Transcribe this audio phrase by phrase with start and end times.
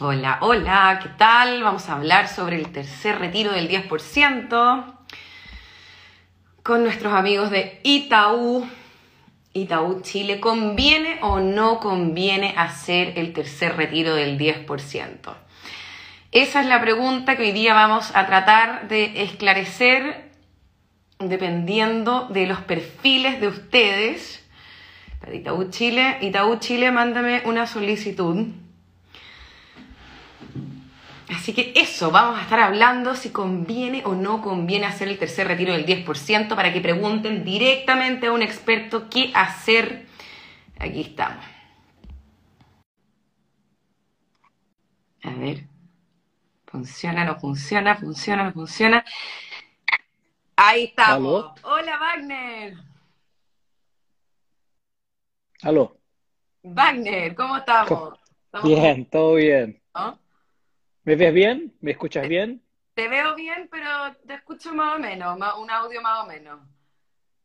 [0.00, 1.64] Hola, hola, ¿qué tal?
[1.64, 4.94] Vamos a hablar sobre el tercer retiro del 10%
[6.62, 8.64] con nuestros amigos de Itaú.
[9.54, 15.34] Itaú Chile, ¿conviene o no conviene hacer el tercer retiro del 10%?
[16.30, 20.30] Esa es la pregunta que hoy día vamos a tratar de esclarecer
[21.18, 24.48] dependiendo de los perfiles de ustedes.
[25.32, 28.46] Itaú Chile, Itaú Chile, mándame una solicitud
[31.30, 35.46] Así que eso, vamos a estar hablando si conviene o no conviene hacer el tercer
[35.46, 40.06] retiro del 10% para que pregunten directamente a un experto qué hacer.
[40.78, 41.44] Aquí estamos.
[45.22, 45.64] A ver.
[46.66, 47.96] ¿Funciona, no funciona?
[47.96, 49.04] ¿Funciona, no funciona?
[50.56, 51.52] Ahí estamos.
[51.62, 52.74] Hola, Wagner.
[55.62, 55.96] Aló.
[56.62, 58.18] Wagner, ¿cómo estamos?
[58.64, 59.80] bien, todo bien.
[61.08, 61.74] ¿Me ves bien?
[61.80, 62.62] ¿Me escuchas bien?
[62.92, 66.60] Te veo bien, pero te escucho más o menos, un audio más o menos.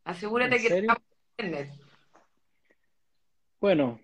[0.03, 0.93] Asegúrate que serio?
[3.61, 4.01] Bueno,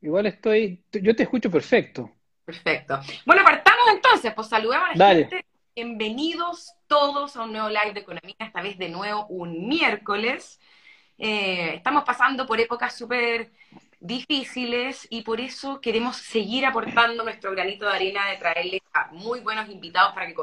[0.00, 2.08] igual estoy, yo te escucho perfecto.
[2.44, 3.00] Perfecto.
[3.26, 5.44] Bueno, partamos entonces, pues saludemos a la gente.
[5.74, 10.60] Bienvenidos todos a un nuevo live de economía, esta vez de nuevo un miércoles.
[11.18, 13.50] Eh, estamos pasando por épocas súper
[14.00, 19.40] difíciles y por eso queremos seguir aportando nuestro granito de arena de traerles a muy
[19.40, 20.34] buenos invitados para que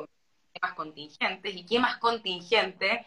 [0.53, 3.05] temas contingentes y qué más contingente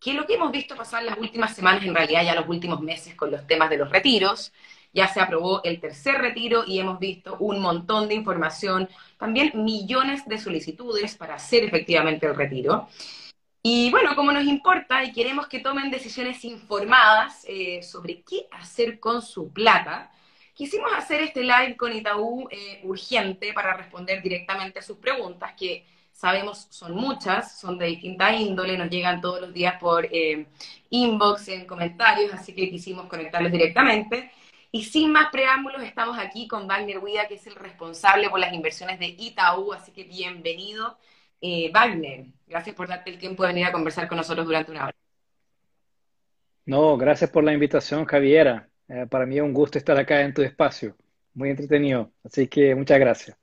[0.00, 3.14] que lo que hemos visto pasar las últimas semanas, en realidad ya los últimos meses
[3.14, 4.52] con los temas de los retiros.
[4.92, 10.26] Ya se aprobó el tercer retiro y hemos visto un montón de información, también millones
[10.26, 12.88] de solicitudes para hacer efectivamente el retiro.
[13.64, 18.98] Y bueno, como nos importa y queremos que tomen decisiones informadas eh, sobre qué hacer
[18.98, 20.10] con su plata,
[20.52, 25.86] quisimos hacer este live con Itaú eh, urgente para responder directamente a sus preguntas, que
[26.10, 30.46] sabemos son muchas, son de distinta índole, nos llegan todos los días por eh,
[30.90, 34.32] inbox, en comentarios, así que quisimos conectarlos directamente.
[34.72, 38.52] Y sin más preámbulos, estamos aquí con Wagner Huida, que es el responsable por las
[38.52, 40.96] inversiones de Itaú, así que bienvenido.
[41.44, 44.84] Eh, Wagner, gracias por darte el tiempo de venir a conversar con nosotros durante una
[44.84, 44.96] hora.
[46.64, 48.68] No, gracias por la invitación, Javiera.
[48.86, 50.96] Eh, para mí es un gusto estar acá en tu espacio.
[51.34, 52.12] Muy entretenido.
[52.22, 53.36] Así que muchas gracias.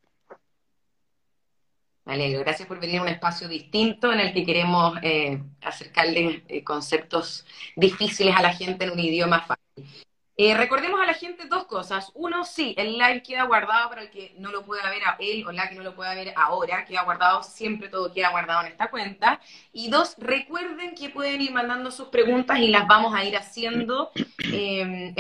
[2.06, 2.40] Me alegro.
[2.40, 7.46] Gracias por venir a un espacio distinto en el que queremos eh, acercarle conceptos
[7.76, 10.09] difíciles a la gente en un idioma fácil.
[10.42, 12.14] Eh, recordemos a la gente dos cosas.
[12.16, 15.46] Uno, sí, el live queda guardado para el que no lo pueda ver a él
[15.46, 16.86] o la que no lo pueda ver ahora.
[16.86, 19.42] Queda guardado, siempre todo queda guardado en esta cuenta.
[19.74, 24.12] Y dos, recuerden que pueden ir mandando sus preguntas y las vamos a ir haciendo.
[24.52, 25.14] Eh,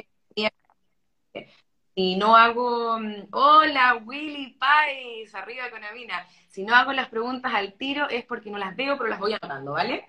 [1.95, 2.97] si no hago,
[3.31, 6.25] hola Willy Pais, arriba con Amina.
[6.47, 9.33] Si no hago las preguntas al tiro es porque no las veo, pero las voy
[9.33, 10.05] anotando, ¿vale?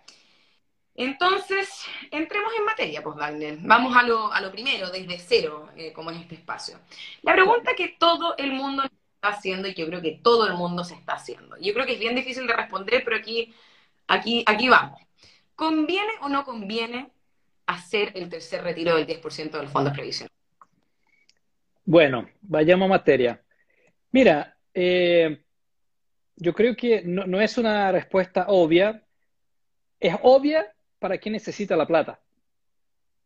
[1.00, 3.56] Entonces, entremos en materia, pues Wagner.
[3.62, 6.78] Vamos a lo, a lo primero, desde cero, eh, como en este espacio.
[7.22, 10.52] La pregunta que todo el mundo está haciendo y que yo creo que todo el
[10.52, 11.56] mundo se está haciendo.
[11.58, 13.50] Yo creo que es bien difícil de responder, pero aquí,
[14.08, 15.00] aquí, aquí vamos.
[15.54, 17.10] ¿Conviene o no conviene
[17.64, 20.30] hacer el tercer retiro del 10% del fondo previsional?
[21.86, 23.42] Bueno, vayamos a materia.
[24.12, 25.44] Mira, eh,
[26.36, 29.02] yo creo que no, no es una respuesta obvia.
[29.98, 32.20] Es obvia para quien necesita la plata.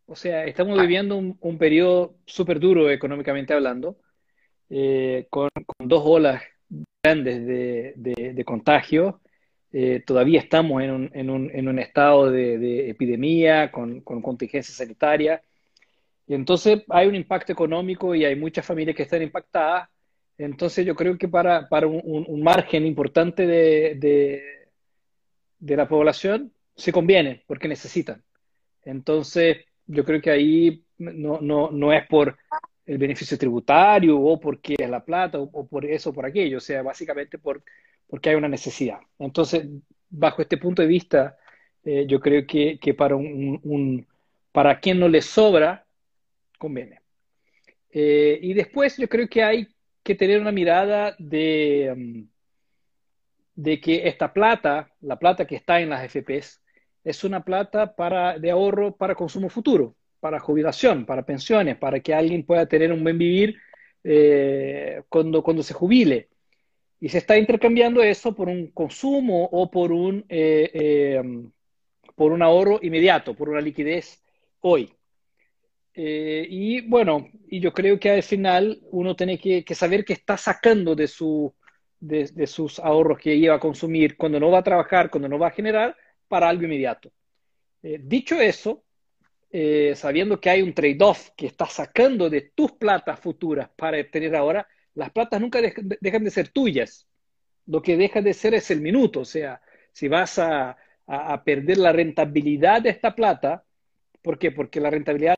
[0.06, 3.98] O sea, estamos viviendo un, periodo súper duro económicamente hablando,
[4.70, 5.48] eh, con,
[5.78, 6.42] dos olas
[7.02, 9.20] grandes de, contagio.
[9.72, 15.42] Eh, todavía estamos en un, estado de, epidemia, con, contingencia sanitaria.
[16.26, 19.88] Y entonces hay un impacto económico y hay muchas familias que están impactadas.
[20.38, 24.68] Entonces yo creo que para, un, margen importante de,
[25.58, 28.22] de la población se conviene porque necesitan.
[28.84, 32.36] Entonces, yo creo que ahí no, no, no es por
[32.86, 36.60] el beneficio tributario o porque es la plata o, por eso o por aquello, o
[36.60, 37.62] sea, básicamente por,
[38.06, 38.98] porque hay una necesidad.
[39.18, 39.66] Entonces,
[40.10, 41.36] bajo este punto de vista,
[41.84, 44.06] eh, yo creo que, que para, un,
[44.52, 45.86] para quien no le sobra,
[46.58, 47.00] conviene.
[47.90, 49.68] Eh, y después yo creo que hay
[50.02, 52.22] que tener una mirada de, mm,
[53.54, 56.60] de que esta plata, la plata que está en las FPs,
[57.04, 62.14] es una plata para, de ahorro para consumo futuro, para jubilación, para pensiones, para que
[62.14, 63.56] alguien pueda tener un buen vivir
[64.02, 66.28] eh, cuando, cuando se jubile.
[67.00, 71.22] Y se está intercambiando eso por un consumo o por un, eh, eh,
[72.14, 74.22] por un ahorro inmediato, por una liquidez
[74.60, 74.90] hoy.
[75.96, 80.36] Eh, y bueno, y yo creo que al final uno tiene que, saber que está
[80.36, 81.54] sacando de, su,
[82.00, 85.48] de, sus ahorros que iba a consumir cuando no va a trabajar, cuando no va
[85.48, 85.96] a generar,
[86.28, 87.12] para algo inmediato.
[87.82, 88.84] Eh, dicho eso,
[89.50, 94.34] eh, sabiendo que hay un trade-off que está sacando de tus platas futuras para tener
[94.36, 97.06] ahora, las platas nunca dejan de ser tuyas.
[97.66, 99.20] Lo que deja de ser es el minuto.
[99.20, 99.60] O sea,
[99.92, 100.76] si vas a,
[101.06, 103.64] a perder la rentabilidad de esta plata,
[104.22, 104.52] ¿por qué?
[104.52, 105.36] Porque la rentabilidad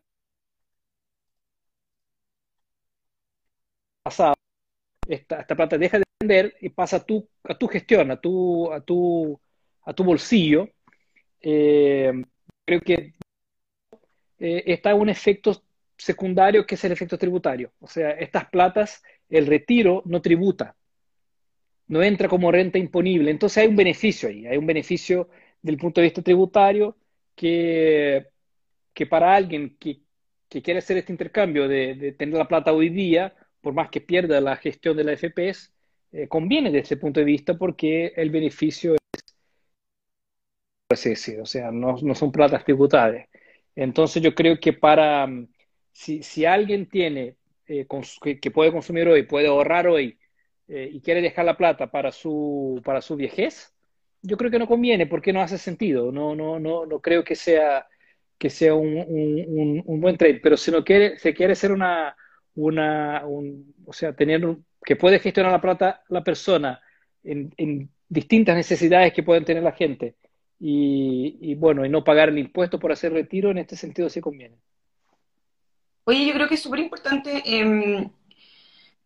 [4.02, 4.34] pasado,
[5.08, 8.72] esta, esta, plata deja de vender y pasa a tu, a tu gestión, a tu,
[8.72, 9.40] a tu,
[9.84, 10.68] a tu bolsillo.
[11.40, 12.12] Eh,
[12.64, 13.12] creo que
[14.38, 15.62] eh, está un efecto
[15.96, 17.72] secundario que es el efecto tributario.
[17.80, 20.76] O sea, estas platas, el retiro no tributa,
[21.88, 23.30] no entra como renta imponible.
[23.30, 25.28] Entonces hay un beneficio ahí, hay un beneficio
[25.62, 26.96] del punto de vista tributario
[27.34, 28.26] que,
[28.94, 30.00] que para alguien que,
[30.48, 34.00] que quiere hacer este intercambio de, de tener la plata hoy día, por más que
[34.00, 35.70] pierda la gestión de la FPS,
[36.12, 39.25] eh, conviene desde ese punto de vista porque el beneficio es,
[40.88, 43.28] o sea, no, no, son platas tributarias.
[43.74, 45.48] Entonces yo creo que para, mm,
[45.92, 47.36] si, si alguien tiene,
[47.66, 47.86] eh,
[48.40, 50.18] que, puede consumir hoy, puede ahorrar hoy
[50.68, 53.16] eh, y quiere dejar la plata para su, para su
[54.22, 56.12] yo creo que no conviene porque no hace sentido.
[56.12, 57.86] No, no, no, no creo que sea,
[58.38, 60.40] que sea un, un, buen trade.
[60.42, 62.16] Pero si no quiere, se quiere hacer una,
[62.54, 66.80] una, o sea, tener que puede gestionar la plata la persona
[67.24, 70.14] en, distintas necesidades que pueden tener la gente
[70.58, 74.56] y, bueno, y no pagar el impuesto por hacer retiro, en este sentido sí conviene.
[76.04, 78.08] Oye, yo creo que es súper importante em,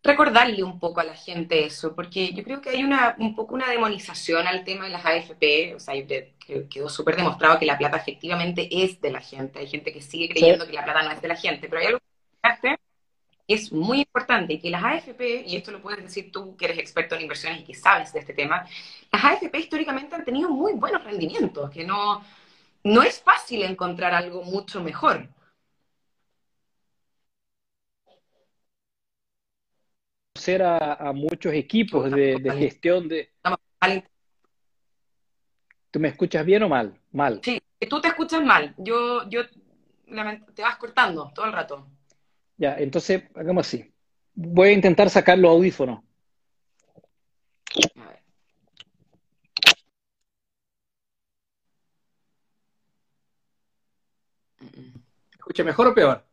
[0.03, 3.55] recordarle un poco a la gente eso, porque yo creo que hay una, un poco
[3.55, 5.95] una demonización al tema de las AFP, o sea,
[6.69, 10.29] quedó súper demostrado que la plata efectivamente es de la gente, hay gente que sigue
[10.29, 12.77] creyendo que la plata no es de la gente, pero hay algo que
[13.53, 17.15] es muy importante que las AFP, y esto lo puedes decir tú que eres experto
[17.15, 18.65] en inversiones y que sabes de este tema,
[19.11, 22.23] las AFP históricamente han tenido muy buenos rendimientos, que no,
[22.83, 25.27] no es fácil encontrar algo mucho mejor.
[30.33, 33.31] Conocer a, muchos equipos de, gestión de...
[35.91, 36.97] ¿Tú me escuchas bien o mal?
[37.11, 37.41] Mal.
[37.43, 38.73] Sí, tú te escuchas mal.
[38.77, 39.41] Yo, yo
[40.55, 41.85] te vas cortando todo el rato.
[42.57, 43.93] Ya, entonces hagamos así.
[44.33, 46.03] Voy a intentar sacar los audífonos.
[55.31, 56.25] ¿Escucha mejor o peor?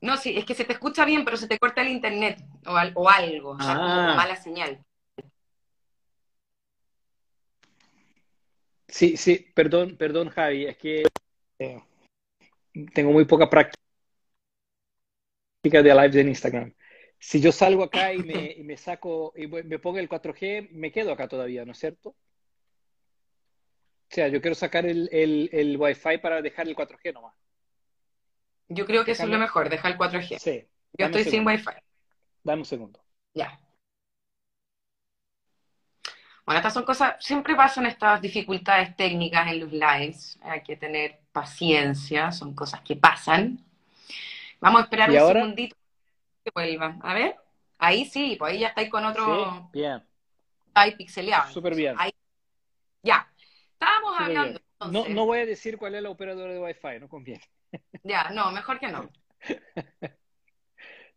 [0.00, 2.76] No, sí, es que se te escucha bien, pero se te corta el internet o,
[3.08, 4.14] algo, o sea, ah.
[4.16, 4.84] mala señal.
[8.88, 11.04] Sí, sí, perdón, perdón, Javi, es que
[11.60, 11.82] eh,
[12.94, 13.78] tengo muy poca práctica
[15.62, 16.74] de live en Instagram.
[17.18, 20.90] Si yo salgo acá y me, y me saco y me pongo el 4G, me
[20.90, 22.10] quedo acá todavía, ¿no es cierto?
[22.10, 27.34] O sea, yo quiero sacar el, el, el Wi-Fi para dejar el 4G nomás.
[28.68, 30.38] Yo creo que eso es lo mejor, dejar el 4G.
[30.38, 30.66] Sí.
[30.98, 31.70] Yo estoy sin Wi-Fi.
[32.42, 33.02] Dame un segundo.
[33.34, 33.58] Ya.
[36.44, 41.21] Bueno, estas son cosas, siempre pasan estas dificultades técnicas en los lives, hay que tener
[41.32, 43.58] paciencia, son cosas que pasan.
[44.60, 45.76] Vamos a esperar un segundito
[46.44, 46.96] que vuelva.
[47.02, 47.36] A ver,
[47.78, 49.24] ahí sí, pues ahí ya estáis con otro.
[49.72, 50.02] Sí, bien.
[50.74, 51.52] Ahí pixeleado.
[51.52, 51.96] Súper bien.
[53.02, 53.28] Ya.
[53.72, 54.60] Estábamos hablando.
[54.90, 57.42] No, no voy a decir cuál es la operadora de Wi-Fi, no conviene.
[58.04, 59.08] Ya, no, mejor que no.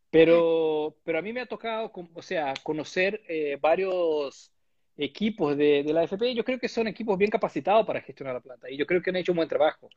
[0.10, 4.55] Pero, pero a mí me ha tocado, o sea, conocer eh, varios
[4.98, 6.34] equipos de, de, la AFP.
[6.36, 9.10] Yo creo que son equipos bien capacitados para gestionar la plata y yo creo que
[9.10, 9.90] han hecho un buen trabajo.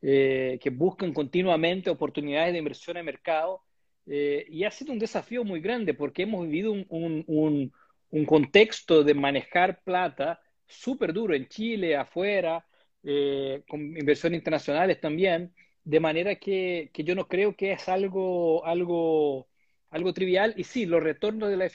[0.00, 3.62] Eh, que buscan continuamente oportunidades de inversión en mercado.
[4.06, 6.86] Eh, y ha sido un desafío muy grande porque hemos vivido un,
[7.26, 7.72] un,
[8.10, 12.64] un, contexto de manejar plata súper duro en Chile, afuera,
[13.02, 15.52] eh, con inversiones internacionales también,
[15.84, 19.48] de manera que, que, yo no creo que es algo, algo,
[19.90, 20.54] algo trivial.
[20.56, 21.68] Y sí, los retornos de la ah,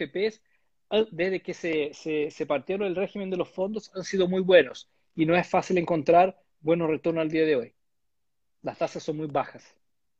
[1.11, 4.89] desde que se, se, se partieron el régimen de los fondos han sido muy buenos
[5.15, 7.73] y no es fácil encontrar buenos retornos al día de hoy
[8.63, 9.75] las tasas son muy bajas.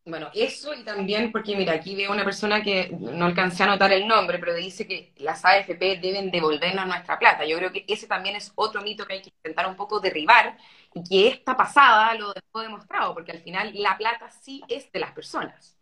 [0.05, 3.93] Bueno, eso y también porque, mira, aquí veo una persona que no alcancé a anotar
[3.93, 7.45] el nombre, pero dice que las AFP deben devolvernos nuestra plata.
[7.45, 10.57] Yo creo que ese también es otro mito que hay que intentar un poco derribar
[10.93, 14.99] y que esta pasada lo dejó demostrado, porque al final la plata sí es de
[14.99, 15.77] las personas.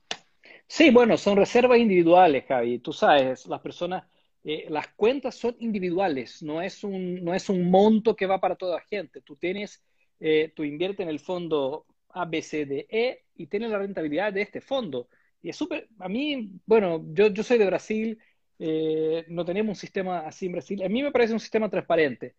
[0.68, 2.78] Sí, bueno, son reservas individuales, Javi.
[2.80, 4.04] Tú sabes, las personas,
[4.44, 8.56] eh, las cuentas son individuales, no es, un, no es un monto que va para
[8.56, 9.22] toda la gente.
[9.22, 9.84] Tú tienes,
[10.20, 14.34] eh, tú inviertes en el fondo A, B, C, D, E y tiene la rentabilidad
[14.34, 15.10] de este fondo.
[15.44, 18.20] Y es súper, a mí, bueno, yo, yo soy de Brasil,
[18.60, 20.84] eh, no tenemos un sistema así en Brasil.
[20.84, 22.36] A mí me parece un sistema transparente.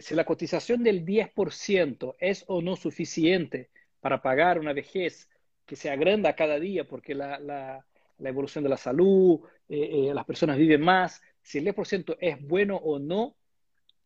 [0.00, 3.68] Si la cotización del 10% es o no suficiente
[4.00, 5.28] para pagar una vejez
[5.66, 7.84] que se agranda cada día porque la, la,
[8.18, 12.98] evolución de la salud, eh, las personas viven más, si el 10% es bueno o
[12.98, 13.36] no,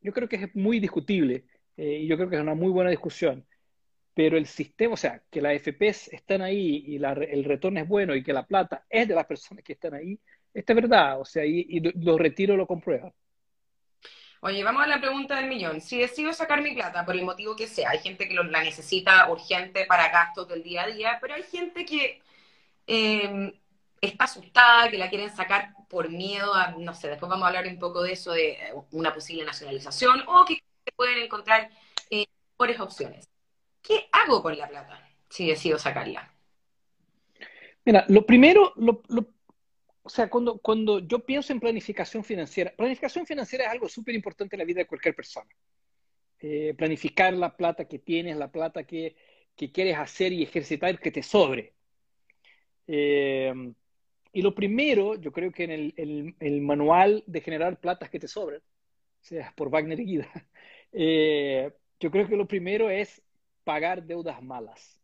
[0.00, 1.44] yo creo que es muy discutible
[1.76, 3.46] y yo creo que es una muy buena discusión
[4.14, 8.14] pero el sistema, o sea, que las FPs están ahí y el retorno es bueno
[8.14, 10.18] y que la plata es de las personas que están ahí,
[10.52, 13.12] esta es verdad, o sea, y, y lo retiro lo comprueba.
[14.42, 15.80] Oye, vamos a la pregunta del millón.
[15.80, 19.30] Si decido sacar mi plata por el motivo que sea, hay gente que la necesita
[19.30, 22.20] urgente para gastos del día a día, pero hay gente que
[24.00, 27.66] está asustada, que la quieren sacar por miedo a, no sé, después vamos a hablar
[27.66, 28.58] un poco de eso, de
[28.92, 30.62] una posible nacionalización, o que
[30.96, 31.70] pueden encontrar
[32.10, 33.30] eh, mejores opciones.
[33.82, 36.32] ¿qué hago con la plata si decido sacarla?
[37.84, 38.74] Mira, lo primero,
[40.02, 44.56] o sea, cuando, cuando yo pienso en planificación financiera, planificación financiera es algo súper importante
[44.56, 45.50] en la vida de cualquier persona.
[46.40, 49.16] Eh, planificar la plata que tienes, la plata que,
[49.56, 51.74] quieres hacer y ejercitar que te sobre.
[52.86, 53.52] Eh,
[54.32, 58.60] y lo primero, yo creo que en el, manual de generar platas que te sobren,
[58.60, 60.28] o sea, por Wagner y Guida,
[60.92, 63.22] eh, yo creo que lo primero es
[63.64, 65.00] pagar deudas malas.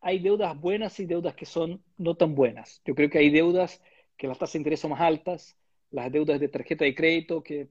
[0.00, 2.80] Hay deudas buenas y deudas que son no tan buenas.
[2.84, 3.82] Yo creo que hay deudas
[4.16, 5.56] que las tasas de interés son más altas,
[5.90, 7.68] las deudas de tarjeta de crédito que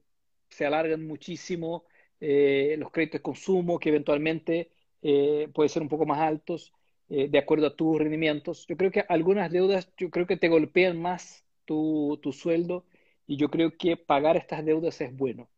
[0.48, 1.84] se alargan muchísimo,
[2.20, 4.70] eh, los créditos de consumo que eventualmente
[5.02, 6.72] eh, pueden ser un poco más altos
[7.10, 8.66] eh, de acuerdo a tus rendimientos.
[8.68, 12.84] Yo creo que algunas deudas, yo creo que te golpean más tu, sueldo
[13.26, 15.48] y yo creo que pagar estas deudas es bueno.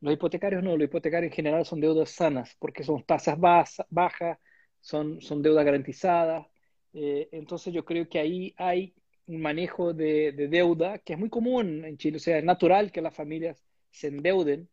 [0.00, 4.38] Los hipotecarios no, los hipotecarios en general son deudas sanas porque son tasas bajas,
[4.80, 6.46] son, son deudas garantizadas.
[6.94, 8.94] Eh, entonces yo creo que ahí hay
[9.26, 12.16] un manejo de, deuda que es muy común en Chile.
[12.16, 14.68] O sea, es natural que las familias se endeuden,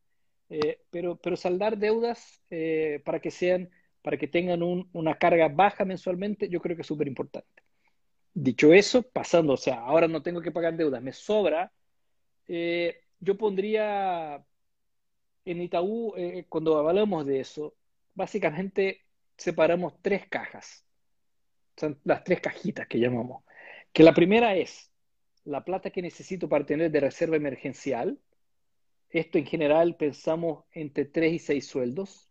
[0.50, 3.70] eh, pero, pero saldar deudas eh, para que sean,
[4.06, 7.64] para que tengan una carga baja mensualmente, yo creo que es súper importante.
[8.36, 11.74] Dicho eso, pasando, o sea, ahora no tengo que pagar deudas, me sobra,
[12.48, 14.46] yo pondría
[15.44, 17.74] en Itaú, eh, cuando hablamos de eso,
[18.14, 19.02] básicamente
[19.38, 20.86] separamos tres cajas.
[21.76, 23.44] Son las tres cajitas que llamamos.
[23.92, 24.92] Que la primera es
[25.46, 28.20] la plata que necesito para tener de reserva emergencial.
[29.10, 32.30] Esto en general pensamos entre tres y seis sueldos.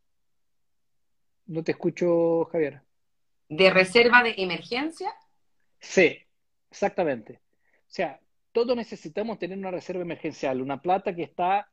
[1.46, 2.80] No te escucho, Javier.
[3.48, 5.12] ¿De reserva de emergencia?
[5.78, 6.18] Sí,
[6.70, 7.40] exactamente.
[7.86, 8.18] O sea,
[8.52, 11.68] todos necesitamos tener una reserva emergencial, una plata que está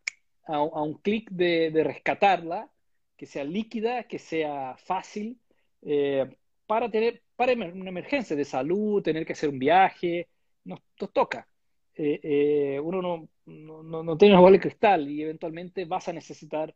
[0.46, 2.70] a, un clic de, rescatarla,
[3.16, 5.40] que sea líquida, que sea fácil,
[5.84, 6.28] eh,
[6.66, 10.28] para tener para una emergencia de salud, tener que hacer un viaje,
[10.66, 10.80] nos,
[11.14, 11.48] toca.
[11.96, 16.14] Eh, eh, uno no, no, no, tiene una bola de cristal y eventualmente vas a
[16.14, 16.76] necesitar,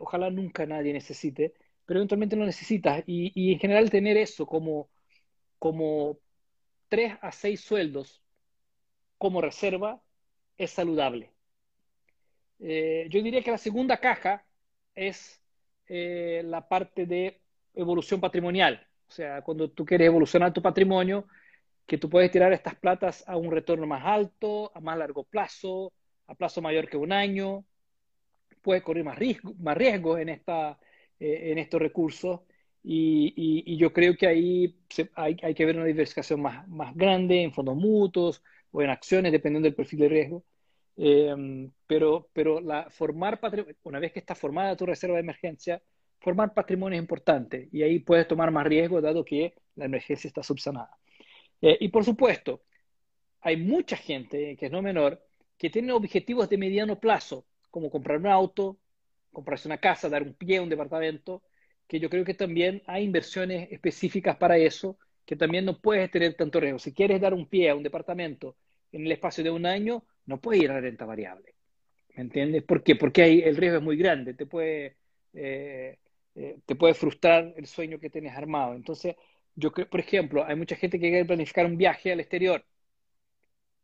[0.00, 1.54] ojalá nunca nadie necesite,
[1.86, 3.02] pero eventualmente lo necesitas.
[3.06, 4.90] Y, y, en general tener eso como,
[5.58, 6.18] como
[6.88, 8.22] tres a seis sueldos
[9.18, 10.02] como reserva
[10.58, 11.32] es saludable.
[12.58, 14.44] Eh, yo diría que la segunda caja
[14.94, 15.40] es
[15.88, 17.40] eh, la parte de
[17.74, 18.86] evolución patrimonial.
[19.08, 21.26] O sea, cuando tú quieres evolucionar tu patrimonio,
[21.86, 25.92] que tú puedes tirar estas platas a un retorno más alto, a más largo plazo,
[26.26, 27.64] a plazo mayor que un año,
[28.62, 30.78] puedes correr más riesgo, más riesgo en, esta,
[31.20, 32.40] eh, en estos recursos.
[32.82, 34.76] Y, yo creo que ahí
[35.14, 39.74] hay, que ver una diversificación más, grande en fondos mutuos o en acciones, dependiendo del
[39.74, 40.44] perfil de riesgo.
[40.98, 43.38] Em, pero pero la, formar
[43.82, 45.82] una vez que está formada tu reserva de emergencia,
[46.20, 50.42] formar patrimonio es importante y ahí puedes tomar más riesgo dado que la emergencia está
[50.42, 50.96] subsanada.
[51.60, 52.62] Eh, y por supuesto,
[53.40, 55.22] hay mucha gente, que es no menor,
[55.58, 58.78] que tiene objetivos de mediano plazo, como comprar un auto,
[59.36, 61.42] comprarse una casa, dar un pie a un departamento,
[61.86, 66.32] que yo creo que también hay inversiones específicas para eso, que también no puedes tener
[66.34, 66.78] tanto riesgo.
[66.78, 68.56] Si quieres dar un pie a un departamento
[68.92, 71.54] en el espacio de un año, no puede ir a la renta variable.
[72.14, 72.62] ¿Me entiendes?
[72.62, 72.96] ¿Por qué?
[72.96, 74.96] Porque el riesgo es muy grande, te puede,
[75.34, 75.98] eh,
[76.34, 78.74] eh, te puede frustrar el sueño que tienes armado.
[78.74, 79.16] Entonces,
[79.54, 82.64] yo por ejemplo, hay mucha gente que quiere planificar un viaje al exterior.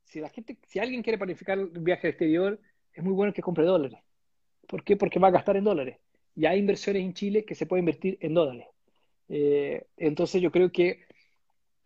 [0.05, 2.59] Si, la gente, si alguien quiere planificar un viaje al exterior,
[2.95, 4.01] es muy bueno que compre dólares.
[4.67, 4.97] ¿Por qué?
[4.97, 5.99] Porque va a gastar en dólares.
[6.35, 8.67] Y hay inversiones en Chile que se pueden invertir en dólares.
[9.29, 11.07] Eh, entonces yo creo que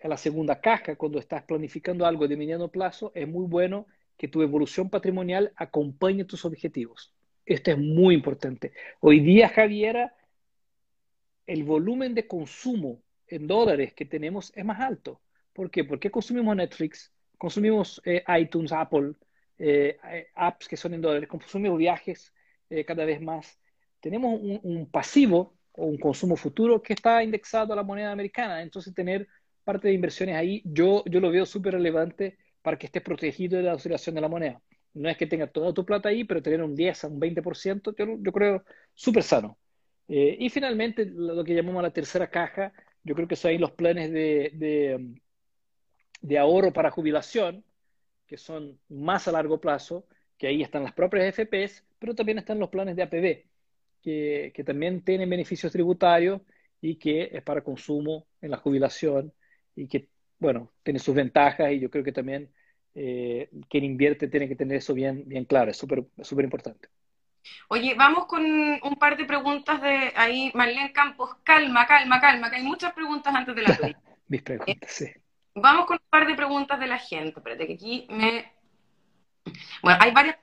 [0.03, 4.29] a la segunda caja, cuando estás planificando algo de mediano plazo, es muy bueno que
[4.29, 7.13] tu evolución patrimonial acompañe tus objetivos.
[7.45, 8.73] Esto es muy importante.
[9.01, 10.15] Hoy día, Javiera,
[11.47, 15.21] el volumen de consumo en dólares que tenemos es más alto.
[15.53, 15.85] ¿Por qué?
[15.85, 19.13] Porque consumimos Netflix, consumimos eh, iTunes, Apple,
[19.59, 19.97] eh,
[20.35, 22.33] apps que son en dólares, consumimos viajes
[22.87, 23.59] cada vez más.
[24.01, 28.63] Tenemos un, pasivo o un consumo futuro que está indexado a la moneda americana.
[28.63, 29.27] Entonces, tener
[29.65, 33.65] parte de inversiones ahí, yo, yo lo veo súper relevante para que estés protegido de
[33.65, 34.63] la oscilación de la moneda.
[34.95, 37.95] No es que tengas toda tu plata ahí, pero tener un 10 a un 20%,
[37.97, 39.59] yo, yo creo súper sano.
[40.09, 43.73] Eh, y finalmente, lo que llamamos la tercera caja, yo creo que son ahí los
[43.73, 45.19] planes de,
[46.21, 47.65] de, ahorro para jubilación,
[48.27, 50.07] que son más a largo plazo,
[50.39, 53.45] que ahí están las propias FPs, pero también están los planes de APB,
[54.03, 56.41] que, que también tienen beneficios tributarios
[56.81, 59.33] y que es para consumo en la jubilación
[59.75, 62.51] y que, bueno, tiene sus ventajas y yo creo que también
[62.95, 66.89] eh, quien invierte tiene que tener eso bien, bien claro, es súper súper importante.
[67.69, 71.37] Oye, vamos con un par de preguntas de ahí, Marlene Campos.
[71.43, 74.01] Calma, calma, calma, que hay muchas preguntas antes de la tuya.
[74.29, 75.07] Mis preguntas, sí.
[75.55, 77.39] Vamos con un par de preguntas de la gente.
[77.39, 78.53] Espérate, que aquí me.
[79.83, 80.39] Bueno, hay varias.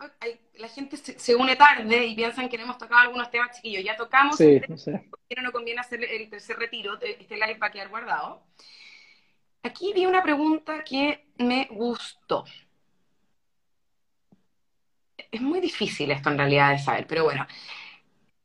[0.56, 3.84] La gente se, une tarde y piensan que hemos tocado algunos temas chiquillos.
[3.84, 4.38] Ya tocamos.
[4.38, 5.10] Sí, no sé.
[5.42, 7.00] No conviene hacer el tercer retiro.
[7.02, 8.44] Este live va a quedar guardado.
[9.64, 12.46] Aquí vi una pregunta que me gustó.
[15.32, 17.48] Es muy difícil esto en realidad de saber, pero bueno,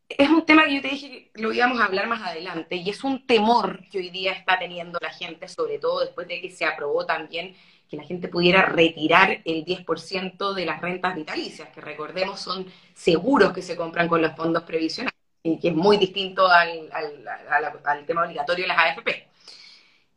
[0.09, 2.89] es un tema que yo te dije que lo íbamos a hablar más adelante y
[2.89, 6.51] es un temor que hoy día está teniendo la gente, sobre todo después de que
[6.51, 7.55] se aprobó también
[7.89, 13.53] que la gente pudiera retirar el 10% de las rentas vitalicias, que recordemos son seguros
[13.53, 18.25] que se compran con los fondos previsionales, y que es muy distinto al, al tema
[18.25, 19.29] obligatorio de las AFP.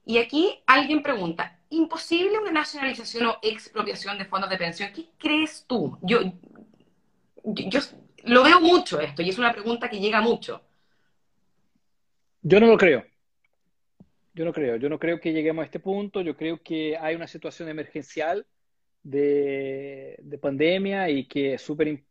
[0.05, 4.91] Y aquí alguien pregunta, ¿imposible una nacionalización o expropiación de fondos de pensión?
[4.93, 5.97] ¿Qué crees tú?
[6.01, 6.19] Yo,
[7.43, 7.79] yo,
[8.23, 10.61] lo veo mucho esto y es una pregunta que llega mucho.
[12.41, 13.05] Yo no lo creo.
[14.33, 14.77] Yo no creo.
[14.77, 16.21] Yo no creo que lleguemos a este punto.
[16.21, 18.45] Yo creo que hay una situación emergencial
[19.03, 22.03] de, pandemia y que es súper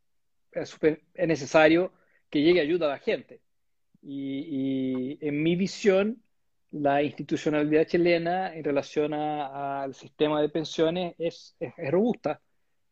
[0.52, 1.92] es necesario
[2.28, 3.40] que llegue ayuda a la gente.
[4.02, 6.22] y en mi visión,
[6.72, 11.56] la institucionalidad chilena en relación al sistema de pensiones es,
[11.90, 12.40] robusta.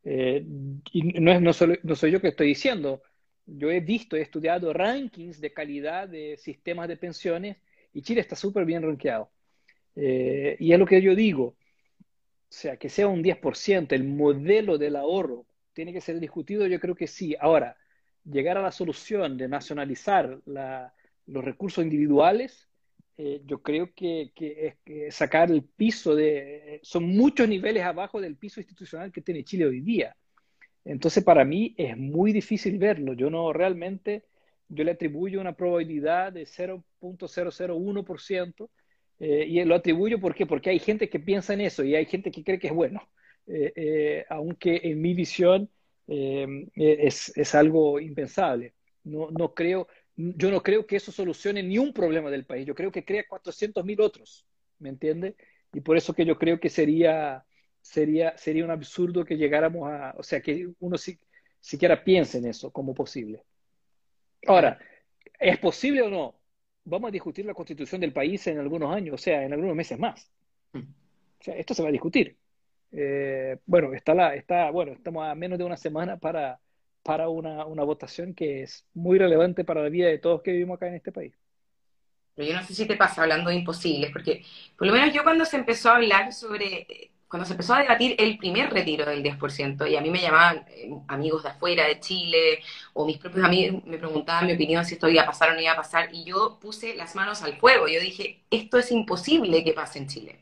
[0.05, 0.45] Eh,
[0.93, 3.03] y no, es, no, soy, yo que estoy diciendo.
[3.47, 7.57] Yo he visto, he estudiado rankings de calidad de sistemas de pensiones
[8.03, 9.31] Chile está súper bien rankeado.
[9.97, 11.45] Eh, y es lo que yo digo.
[11.45, 11.57] O
[12.51, 16.95] sea, que sea un 10%, el modelo del ahorro tiene que ser discutido, yo creo
[16.95, 17.37] que sí.
[17.41, 17.77] Ahora,
[18.25, 22.69] llegar a la solución de nacionalizar los recursos individuales
[23.21, 26.79] eh, yo creo que, que, sacar el piso de...
[26.85, 30.17] Son muchos niveles abajo del piso institucional que tiene Chile hoy día.
[30.85, 33.15] Entonces, para mí es muy difícil verlo.
[33.15, 34.25] Yo no realmente,
[34.69, 38.71] yo le atribuyo una probabilidad de 0.001%.
[39.21, 40.47] Eh, y lo atribuyo ¿por qué?
[40.47, 43.03] porque hay gente que piensa en eso y hay gente que cree que es bueno.
[43.47, 45.71] Eh, aunque en mi visión
[46.07, 48.75] es, es, algo impensable.
[49.05, 52.75] No, no creo, yo no creo que eso solucione ni un problema del país, yo
[52.75, 54.45] creo que crea 400 mil otros,
[54.81, 55.37] ¿me entiende?
[55.73, 57.45] Y por eso que yo creo que sería,
[57.81, 61.21] sería, sería un absurdo que llegáramos a, o sea, que uno si,
[61.61, 63.45] siquiera piense en eso como posible.
[64.47, 64.79] Ahora,
[65.39, 66.35] ¿es posible o no?
[66.85, 69.99] Vamos a discutir la constitución del país en algunos años, o sea, en algunos meses
[69.99, 70.31] más.
[70.73, 70.79] Mm.
[70.79, 72.37] O sea, esto se va a discutir.
[72.93, 76.59] Eh, bueno, está la, está, bueno, estamos a menos de una semana para,
[77.03, 80.77] para una, una, votación que es muy relevante para la vida de todos que vivimos
[80.77, 81.35] acá en este país.
[82.35, 84.43] Pero yo no sé si te pasa hablando de imposibles, porque
[84.77, 88.17] por lo menos yo cuando se empezó a hablar sobre, cuando se empezó a debatir
[88.19, 92.01] el primer retiro del 10%, y a mí me llamaban eh, amigos de afuera, de
[92.01, 92.61] Chile,
[92.95, 95.61] o mis propios amigos me preguntaban mi opinión si esto iba a pasar o no
[95.61, 99.63] iba a pasar, y yo puse las manos al fuego, yo dije, esto es imposible
[99.63, 100.41] que pase en Chile.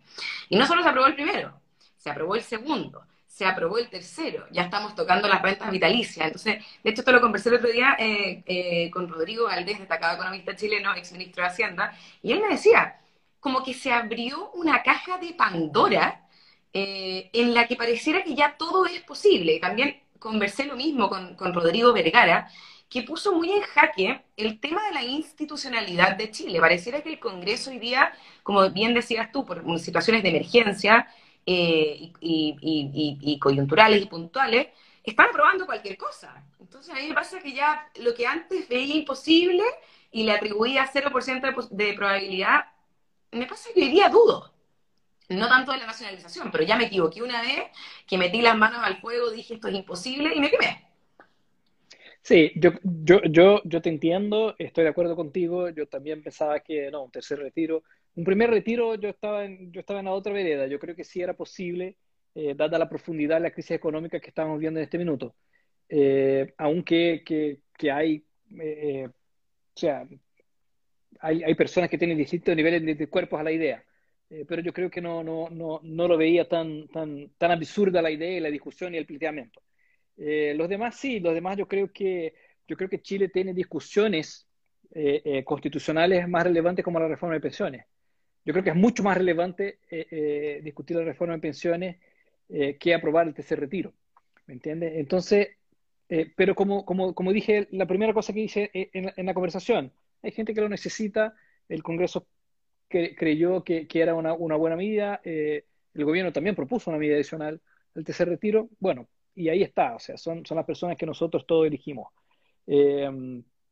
[0.49, 1.53] Y no solo se aprobó el primero,
[1.99, 3.03] se aprobó el segundo
[3.37, 6.27] se aprobó el tercero, ya estamos tocando las rentas vitalicias.
[6.27, 10.15] Entonces, de hecho, esto lo conversé el otro día eh, eh, con Rodrigo Valdés, destacado
[10.15, 12.99] economista chileno, ex ministro de Hacienda, y él me decía,
[13.39, 16.26] como que se abrió una caja de Pandora
[16.73, 19.59] eh, en la que pareciera que ya todo es posible.
[19.61, 22.49] También conversé lo mismo con, con Rodrigo Vergara,
[22.89, 26.61] que puso muy en jaque el tema de la institucionalidad de Chile.
[26.61, 31.09] Pareciera que el Congreso hoy día, como bien decías tú, por situaciones de emergencia,
[31.49, 34.69] eh, y, coyunturales y puntuales,
[35.05, 36.45] están aprobando cualquier cosa.
[36.61, 39.63] Entonces a mí me pasa que ya lo que antes veía imposible
[40.11, 42.67] y le atribuía 0% de, de probabilidad,
[43.33, 44.53] me pasa que hoy día dudo.
[45.29, 47.65] No tanto de la nacionalización, pero ya me equivoqué una vez,
[48.07, 50.85] que metí las manos al fuego, dije esto es imposible y me quemé.
[52.23, 56.91] Sí, yo, yo, yo, yo te entiendo, estoy de acuerdo contigo, yo también pensaba que
[56.91, 57.83] no, un tercer retiro
[58.17, 60.67] un primer retiro yo estaba, en, yo estaba en la otra vereda.
[60.67, 61.97] Yo creo que sí era posible,
[62.35, 65.35] eh, dada la profundidad de la crisis económica que estamos viendo en este minuto.
[65.89, 69.11] Eh, aunque que, que hay, o
[69.75, 70.09] sea,
[71.21, 73.85] hay, hay, personas que tienen distintos niveles de, cuerpos a la idea.
[74.29, 78.11] Pero yo creo que no, no, no, no lo veía tan, tan, tan absurda la
[78.11, 79.61] idea y la discusión y el planteamiento.
[80.17, 82.35] los demás sí, los demás yo creo que,
[82.67, 84.49] yo creo que Chile tiene discusiones
[85.45, 87.85] constitucionales más relevantes como la reforma de pensiones
[88.47, 91.97] yo creo que es mucho más relevante eh, eh, discutir la reforma de pensiones
[92.49, 93.93] eh, que aprobar el tercer retiro.
[94.47, 94.93] ¿Me entiendes?
[94.95, 95.49] Entonces,
[96.37, 100.55] pero como, como, como, dije, la primera cosa que dije en, la conversación, hay gente
[100.55, 101.35] que lo necesita,
[101.69, 102.29] el Congreso
[102.89, 107.61] creyó que, que, era una, una buena medida, el gobierno también propuso una medida adicional
[107.95, 111.47] al tercer retiro, bueno, y ahí está, o sea, son, son las personas que nosotros
[111.47, 112.09] todos elegimos.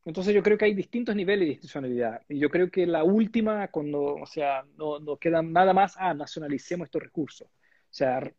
[0.05, 2.23] Entonces yo creo que hay distintos niveles de institucionalidad.
[2.29, 6.13] Y yo creo que la última, cuando, o sea, no, no queda nada más, ah,
[6.13, 7.49] nacionalicemos estos recursos.
[7.49, 8.31] O sea,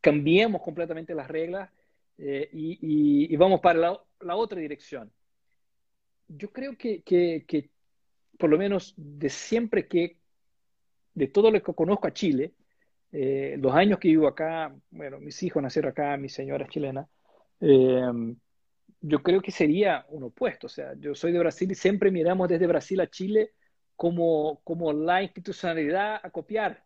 [0.00, 1.70] cambiemos completamente las reglas
[2.18, 2.78] eh, y,
[3.32, 5.12] y, vamos para la, la, otra dirección.
[6.28, 7.70] Yo creo que, que, que,
[8.38, 10.18] por lo menos de siempre que,
[11.14, 12.54] de todo lo que conozco a Chile,
[13.12, 17.08] eh, los años que vivo acá, bueno, mis hijos nacieron acá, mi señora es chilena,
[17.60, 18.02] eh,
[19.00, 20.66] yo creo que sería un opuesto.
[20.66, 23.52] O sea, yo soy de Brasil y siempre miramos desde Brasil a Chile
[23.94, 26.84] como, como la institucionalidad a copiar.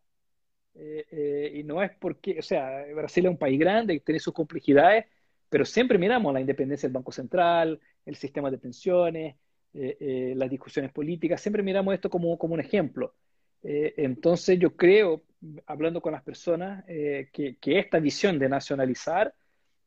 [0.75, 4.21] Eh, eh, y no es porque, o sea, Brasil es un país grande y tiene
[4.21, 5.07] sus complejidades,
[5.49, 9.37] pero siempre miramos la independencia del Banco Central, el sistema de pensiones,
[9.75, 13.15] eh, las discusiones políticas, siempre miramos esto como, como un ejemplo.
[13.63, 15.23] entonces yo creo,
[15.67, 19.35] hablando con las personas, que, que esta visión de nacionalizar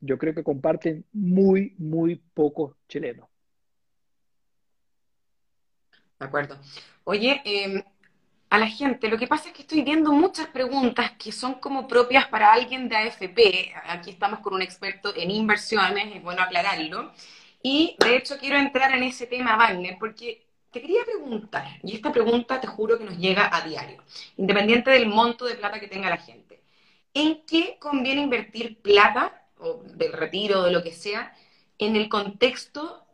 [0.04, 3.28] yo creo que comparten muy, muy pocos chilenos.
[6.18, 6.58] De acuerdo.
[7.04, 7.82] Oye, em,
[8.50, 11.88] a la gente, lo que pasa es que estoy viendo muchas preguntas que son como
[11.88, 13.72] propias para alguien de AFP.
[13.88, 17.12] Aquí estamos con un experto en inversiones, es bueno aclararlo.
[17.66, 22.12] Y de hecho quiero entrar en ese tema, Wagner, porque te quería preguntar, y esta
[22.12, 24.02] pregunta te juro que nos llega a diario,
[24.36, 26.60] independiente del monto de plata que tenga la gente.
[27.14, 29.46] ¿En qué conviene invertir plata
[29.94, 31.32] del retiro, de lo que sea,
[31.78, 33.06] en el contexto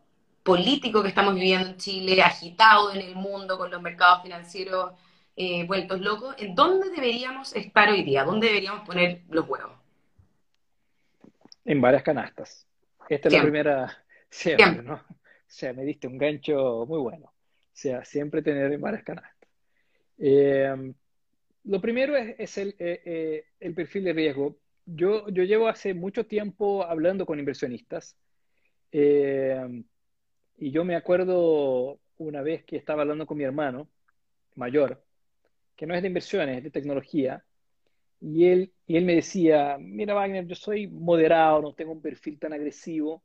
[0.42, 4.94] político que estamos viviendo en Chile, agitado en el mundo con los mercados financieros
[5.36, 8.24] eh, vueltos locos, ¿en dónde deberíamos estar hoy día?
[8.24, 9.78] ¿Dónde deberíamos poner los huevos?
[11.64, 12.66] En varias canastas.
[13.08, 14.94] Esta es la primera, siempre, ¿no?
[14.94, 17.26] O sea, me diste un gancho muy bueno.
[17.26, 19.48] O sea, siempre tener en varias canastas.
[20.18, 20.92] Eh,
[21.64, 26.84] lo primero es, el, eh, el, perfil de riesgo yo, yo llevo hace mucho tiempo
[26.84, 28.16] hablando con inversionistas
[28.92, 29.82] eh,
[30.58, 33.88] y yo me acuerdo una vez que estaba hablando con mi hermano
[34.56, 35.02] mayor,
[35.76, 37.44] que no es de inversiones, es de tecnología,
[38.20, 42.38] y él, y él me decía, mira Wagner, yo soy moderado, no tengo un perfil
[42.38, 43.22] tan agresivo,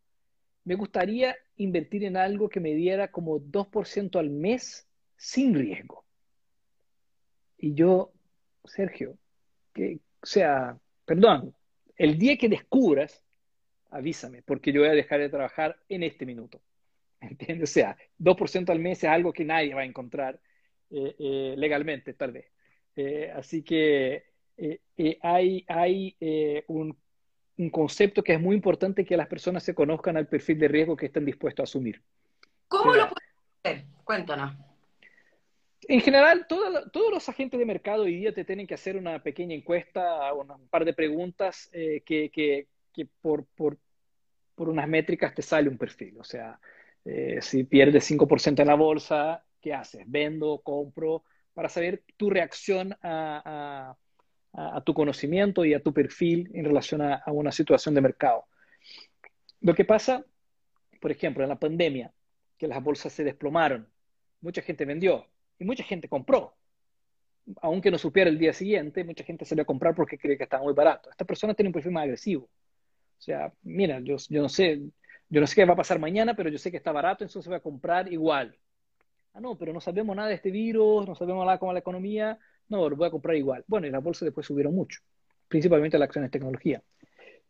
[0.65, 6.03] me gustaría invertir en algo que me diera como 2% al mes sin riesgo.
[7.57, 8.11] Y yo,
[8.65, 9.17] Sergio,
[9.73, 11.55] que, o sea, perdón,
[11.95, 13.23] el día que descubras,
[13.91, 16.61] avísame, porque yo voy a dejar de trabajar en este minuto.
[17.21, 17.69] ¿Entiendes?
[17.69, 20.39] O sea, 2% al mes es algo que nadie va a encontrar
[20.89, 22.51] eh, eh, legalmente, tal vez.
[22.95, 24.25] Eh, así que
[25.21, 26.97] hay, hay un,
[27.57, 30.95] un, concepto que es muy importante que las personas se conozcan al perfil de riesgo
[30.95, 32.01] que están dispuestos a asumir.
[32.67, 33.29] ¿Cómo lo pueden
[33.63, 33.85] hacer?
[34.03, 34.55] Cuéntanos.
[35.87, 39.55] En general, todos los agentes de mercado hoy día te tienen que hacer una pequeña
[39.55, 42.67] encuesta, un par de preguntas eh, que, que,
[43.21, 43.77] por, por,
[44.55, 46.17] por, unas métricas te sale un perfil.
[46.19, 46.59] O sea,
[47.03, 50.03] eh, si pierdes 5% en la bolsa, ¿qué haces?
[50.07, 50.61] ¿Vendo?
[50.63, 51.23] ¿Compro?
[51.53, 53.97] Para saber tu reacción a, a,
[54.57, 58.45] a tu conocimiento y a tu perfil en relación a, una situación de mercado.
[59.59, 60.25] Lo que pasa,
[61.01, 62.13] por ejemplo, en la pandemia,
[62.57, 63.87] que las bolsas se desplomaron,
[64.39, 65.27] mucha gente vendió
[65.59, 66.55] y mucha gente compró.
[67.61, 70.63] Aunque no supiera el día siguiente, mucha gente salió a comprar porque cree que estaba
[70.63, 71.09] muy barato.
[71.09, 72.45] Esta persona tiene un perfil más agresivo.
[72.45, 74.81] O sea, mira, yo, yo no sé,
[75.29, 77.47] yo no sé qué va a pasar mañana, pero yo sé que está barato, entonces
[77.47, 78.57] voy a comprar igual.
[79.33, 82.39] Ah, no, pero no sabemos nada de este virus, no sabemos nada cómo la economía,
[82.69, 83.63] no, lo voy a comprar igual.
[83.67, 85.01] Bueno, y las bolsas después subieron mucho,
[85.47, 86.81] principalmente las acciones de tecnología.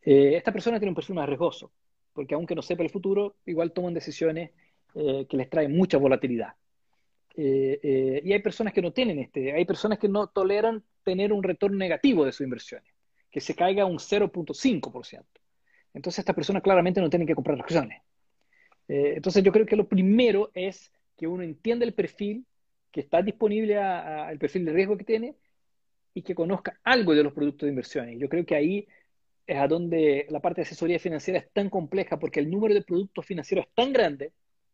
[0.02, 1.72] Eh, esta persona tiene un perfil más riesgoso,
[2.14, 4.52] porque aunque no sepa el futuro, igual toman decisiones
[4.98, 6.54] eh, que les traen mucha volatilidad.
[7.36, 11.34] Eh, eh, y hay personas que no tienen este, hay personas que no toleran tener
[11.34, 12.90] un retorno negativo de sus inversiones,
[13.30, 15.26] que se caiga un 0.5%.
[15.94, 18.02] Entonces estas personas claramente no tienen que comprar acciones.
[18.88, 22.46] Entonces yo creo que lo primero es que uno entienda el perfil,
[22.96, 25.36] que está disponible al perfil de riesgo que tiene
[26.14, 28.10] y que conozca algo de los productos de inversión.
[28.10, 28.88] Y yo creo que ahí
[29.46, 32.84] es a donde la parte de asesoría financiera es tan compleja porque el número de
[32.84, 34.32] productos financieros es tan grande,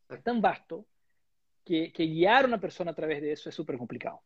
[0.08, 0.86] es tan vasto,
[1.66, 4.22] que, guiar a una persona a través de eso es súper complicado.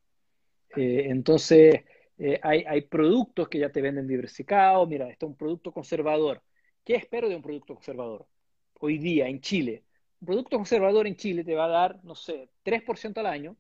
[0.75, 1.85] Eh, entonces,
[2.17, 4.89] eh, hay, productos que ya te venden diversificados.
[4.89, 6.43] Mira, este es un producto conservador.
[6.83, 8.27] ¿Qué espero de un producto conservador?
[8.73, 9.85] Hoy día, en Chile.
[10.19, 13.55] Un producto conservador en Chile te va a dar, no sé, 3% al año,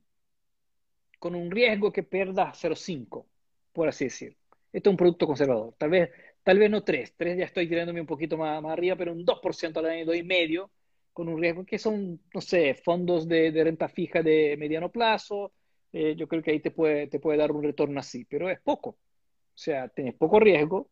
[1.19, 3.25] con un riesgo que pierda 0,5,
[3.73, 4.37] por así decir.
[4.71, 5.73] Este es un producto conservador.
[5.77, 6.09] Tal vez,
[6.43, 7.13] tal vez no 3.
[7.15, 10.69] 3 ya estoy tirándome un poquito más, más arriba, pero un 2% al año, 2,5%,
[11.13, 15.53] con un riesgo que son, no sé, fondos de, renta fija de mediano plazo,
[15.93, 18.59] eh, yo creo que ahí te puede, te puede dar un retorno así, pero es
[18.59, 18.89] poco.
[18.89, 20.89] O sea, tienes poco riesgo,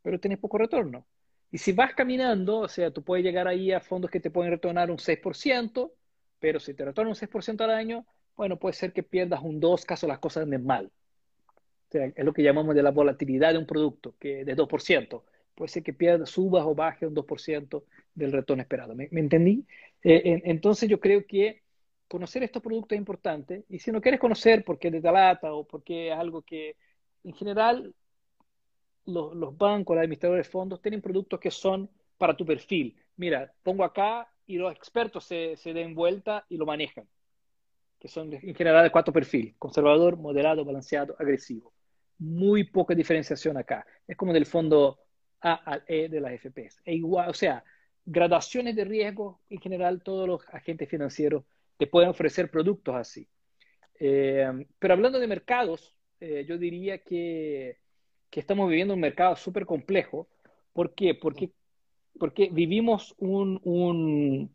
[0.00, 1.06] pero tienes poco retorno.
[1.50, 4.52] Y si vas caminando, o sea, tú puedes llegar ahí a fondos que te pueden
[4.52, 5.92] retornar un 6%,
[6.38, 9.84] pero si te retornan un 6% al año, bueno, puede ser que pierdas un 2
[9.84, 10.90] caso las cosas anden mal.
[11.88, 15.22] O sea, es lo que llamamos de la volatilidad de un producto, que de 2%.
[15.54, 18.94] Puede ser que pierdas, subas o bajes un 2% del retorno esperado.
[18.94, 19.64] ¿Me, entendí?
[20.02, 21.62] Eh, entonces yo creo que
[22.08, 23.64] conocer estos productos es importante.
[23.68, 26.76] Y si no quieres conocer porque es de talata o porque es algo que,
[27.22, 27.94] en general,
[29.06, 32.96] los, los bancos, los administradores de fondos tienen productos que son para tu perfil.
[33.16, 37.06] Mira, pongo acá y los expertos se, se den vuelta y lo manejan.
[38.04, 41.72] Que son en general de cuatro perfiles: conservador, moderado, balanceado, agresivo.
[42.18, 43.86] Muy poca diferenciación acá.
[44.06, 44.98] Es como del fondo
[45.40, 46.82] A al E de las FPS.
[46.84, 47.64] E igual, o sea,
[48.04, 51.44] gradaciones de riesgo, en general, todos los agentes financieros
[51.78, 53.26] te pueden ofrecer productos así.
[53.98, 57.78] Eh, pero hablando de mercados, eh, yo diría que,
[58.28, 60.28] que, estamos viviendo un mercado súper complejo.
[60.74, 61.14] ¿Por qué?
[61.14, 61.52] Porque,
[62.18, 64.54] porque vivimos un, un,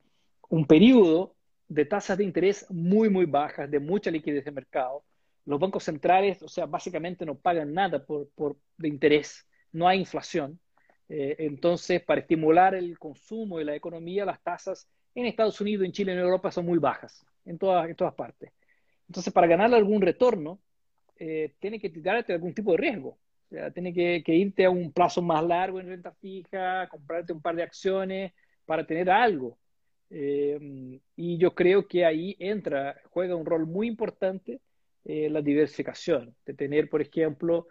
[0.49, 1.35] un periodo
[1.69, 5.05] de tasas de interés muy, muy bajas, de mucha liquidez de mercado.
[5.45, 9.99] Los bancos centrales, o sea, básicamente no pagan nada por, por de interés, no hay
[9.99, 10.59] inflación.
[11.07, 15.91] Eh, entonces, para estimular el consumo y la economía, las tasas en Estados Unidos, en
[15.91, 18.51] Chile, en Europa son muy bajas, en todas, en todas partes.
[19.07, 20.59] Entonces, para ganarle algún retorno,
[21.17, 23.09] eh, tiene que tirarte algún tipo de riesgo.
[23.09, 27.41] O sea, tiene que, irte a un plazo más largo en renta fija, comprarte un
[27.41, 28.33] par de acciones
[28.65, 29.57] para tener algo.
[30.09, 34.61] Eh, y yo creo que ahí entra, juega un rol muy importante
[35.05, 37.67] eh, la diversificación, de tener, por ejemplo,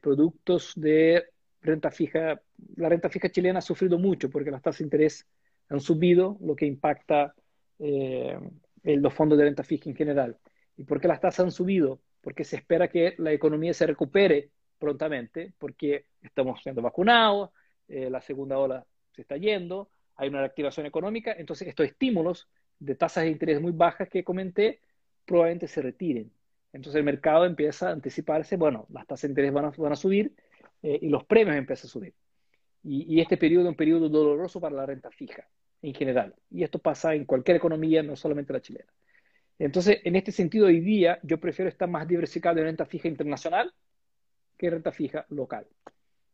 [0.00, 1.26] productos de
[1.60, 2.40] renta fija.
[2.76, 5.26] La renta fija chilena ha sufrido mucho porque las tasas de interés
[5.68, 7.34] han subido, lo que impacta
[7.78, 8.38] eh,
[8.84, 10.38] en los fondos de renta fija en general.
[10.76, 12.00] ¿Y por qué las tasas han subido?
[12.20, 17.50] Porque se espera que la economía se recupere prontamente, porque estamos siendo vacunados,
[17.88, 22.48] eh, la segunda ola se está yendo, hay una reactivación económica, entonces estos estímulos
[22.78, 24.80] de tasas de interés muy bajas que comenté
[25.24, 26.32] probablemente se retiren.
[26.72, 30.34] Entonces el mercado empieza a anticiparse, bueno, las tasas de interés van a, subir
[30.82, 32.14] eh, y los premios empiezan a subir.
[32.82, 35.46] Y, y, este periodo es un periodo doloroso para la renta fija
[35.82, 36.34] en general.
[36.50, 38.92] Y esto pasa en cualquier economía, no solamente la chilena.
[39.58, 43.72] Entonces, en este sentido, hoy día yo prefiero estar más diversificado en renta fija internacional
[44.56, 45.66] que renta fija local.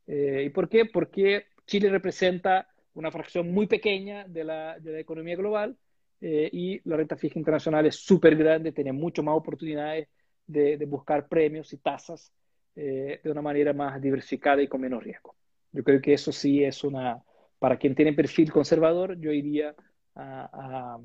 [0.07, 0.87] Eh, ¿Y por qué?
[0.87, 5.77] Porque Chile representa una fracción muy pequeña de la, de la economía global
[6.21, 10.09] eh, y la renta fija internacional es súper grande, tiene mucho más oportunidades
[10.47, 12.33] de, buscar premios y tasas
[12.75, 15.37] eh, de una manera más diversificada y con menos riesgo.
[15.73, 17.23] Yo creo que eso sí es una,
[17.59, 19.75] para quien tiene perfil conservador, yo iría
[20.15, 20.99] a,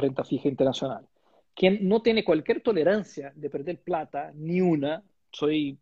[0.00, 1.06] renta fija internacional.
[1.54, 5.78] Quien no tiene cualquier tolerancia de perder plata, ni una, soy,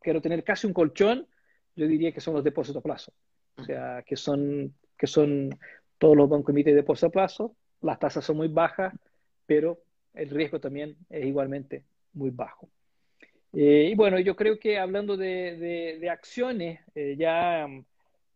[0.00, 1.26] quiero tener casi un colchón,
[1.74, 3.12] yo diría que son los depósitos a plazo.
[3.56, 5.50] O sea, que son, que son
[5.98, 8.94] todos los bancos emiten depósitos a plazo, las tasas son muy bajas,
[9.46, 9.78] pero
[10.14, 12.68] el riesgo también es igualmente muy bajo.
[13.52, 17.68] Eh, y bueno, yo creo que hablando de, acciones, eh, ya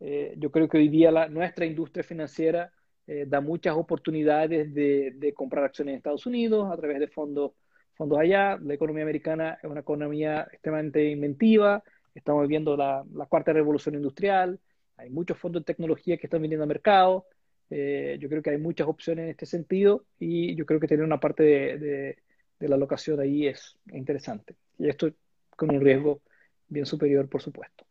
[0.00, 2.72] eh, yo creo que hoy día la, nuestra industria financiera
[3.06, 7.52] eh, da muchas oportunidades de, de, comprar acciones en Estados Unidos a través de fondos,
[7.94, 8.58] fondos allá.
[8.62, 11.82] La economía americana es una economía extremadamente inventiva.
[12.14, 14.60] Estamos viviendo la, la cuarta revolución industrial.
[14.98, 17.26] Hay muchos fondos de tecnología que están viniendo al mercado.
[17.70, 21.04] Eh, yo creo que hay muchas opciones en este sentido y yo creo que tener
[21.04, 22.18] una parte de,
[22.58, 24.56] la alocación ahí es interesante.
[24.78, 25.10] Y esto
[25.50, 26.20] con un riesgo
[26.66, 27.86] bien superior, por supuesto.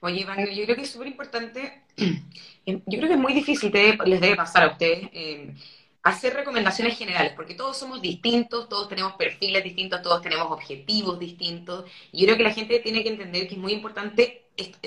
[0.00, 1.84] Oye, Iván, yo creo que es súper importante,
[2.66, 5.54] yo creo que es muy difícil, les debe pasar a ustedes, eh,
[6.02, 11.90] hacer recomendaciones generales, porque todos somos distintos, todos tenemos perfiles distintos, todos tenemos objetivos distintos,
[12.12, 14.43] y yo creo que la gente tiene que entender que es muy importante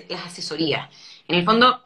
[0.10, 0.90] las asesorías.
[1.28, 1.84] En el fondo,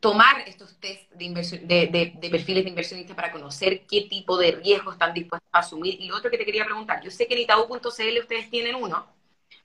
[0.00, 4.94] tomar estos test de, inversión, de, perfiles de inversionistas para conocer qué tipo de riesgos
[4.94, 6.00] están dispuestos a asumir.
[6.00, 9.06] Y lo otro que te quería preguntar, yo sé que en Itaú.cl ustedes tienen uno.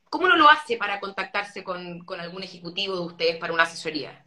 [0.10, 4.23] ¿Cómo uno lo hace para contactarse con, algún ejecutivo de ustedes para una asesoría?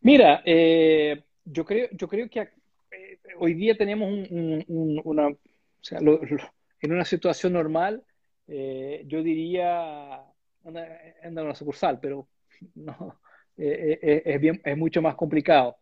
[0.00, 4.28] Mira, eh, yo, creo, yo creo que eh, hoy día tenemos
[4.68, 5.38] una, o
[5.80, 8.04] sea, en una situación normal,
[8.46, 10.22] eh, yo diría,
[10.68, 10.86] anda,
[11.22, 12.28] en una sucursal, pero
[12.74, 13.20] no,
[13.56, 15.76] eh, eh, es, bien, es mucho más complicado.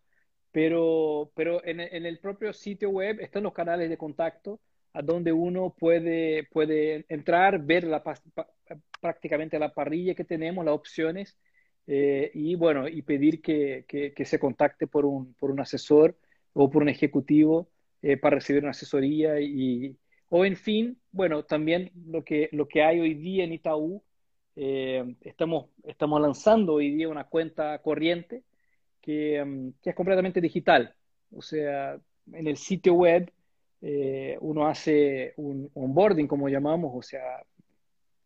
[0.52, 4.60] Pero, pero en, el propio sitio web están los canales de contacto
[4.94, 8.02] a donde uno puede, puede entrar, ver la,
[9.02, 11.36] prácticamente la parrilla que tenemos, las opciones,
[11.86, 16.16] y bueno, y pedir que, que, se contacte por un, por un asesor
[16.54, 17.68] o por un ejecutivo
[18.22, 23.00] para recibir una asesoría y, o en fin, bueno, también lo que, lo que hay
[23.00, 24.02] hoy día en Itaú,
[24.56, 28.42] eh, estamos, estamos lanzando hoy día una cuenta corriente
[29.00, 30.94] que, mm, que, es completamente digital.
[31.30, 32.00] O sea,
[32.32, 33.30] en el sitio web
[33.82, 37.44] eh, uno hace un onboarding, como llamamos, o sea,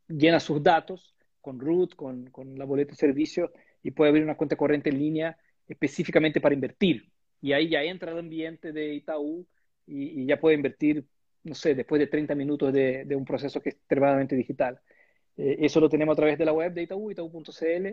[0.08, 4.36] llena sus datos con root, con, con la boleta de servicio y puede abrir una
[4.36, 5.38] cuenta corriente en línea
[5.68, 7.10] específicamente para invertir.
[7.42, 9.46] Y ahí ya entra el ambiente de Itaú
[9.86, 11.06] y, y ya puede invertir
[11.42, 14.80] no sé, después de 30 minutos de, un proceso que es extremadamente digital.
[15.36, 17.86] Eh, eso lo tenemos a través de la web de Itaú, itaú.cl,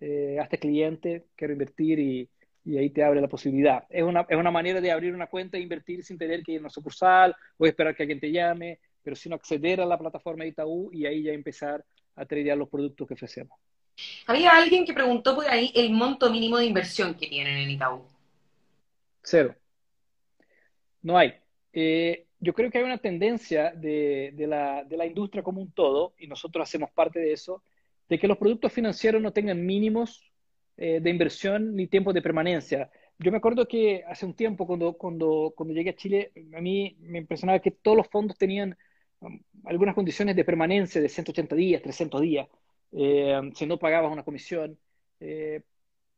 [0.00, 2.28] eh, hasta cliente, quiero invertir y,
[2.76, 3.84] ahí te abre la posibilidad.
[3.88, 6.58] Es una, es una manera de abrir una cuenta e invertir sin tener que ir
[6.58, 10.44] a una sucursal o esperar que alguien te llame, pero sino acceder a la plataforma
[10.44, 13.58] de Itaú y ahí ya empezar a tradear los productos que ofrecemos.
[14.26, 18.04] Había alguien que preguntó por ahí el monto mínimo de inversión que tienen en Itaú.
[19.22, 19.54] Cero.
[21.02, 21.34] No hay.
[21.72, 26.68] Eh, yo creo que hay una tendencia de, la, industria como un todo, y nosotros
[26.68, 27.62] hacemos parte de eso,
[28.08, 30.32] de que los productos financieros no tengan mínimos
[30.76, 32.90] eh, de inversión ni tiempo de permanencia.
[33.18, 36.96] Yo me acuerdo que hace un tiempo, cuando, cuando, cuando llegué a Chile, a mí
[37.00, 38.76] me impresionaba que todos los fondos tenían
[39.20, 42.48] um, algunas condiciones de permanencia de 180 días, 300 días,
[42.92, 44.78] eh, si no pagabas una comisión.
[45.20, 45.60] Eh,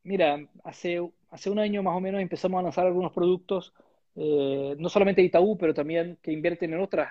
[0.05, 3.75] mira, hace, hace un año más o menos empezamos a lanzar algunos productos
[4.15, 7.11] eh, no solamente Itaú, pero también que invierten en otras,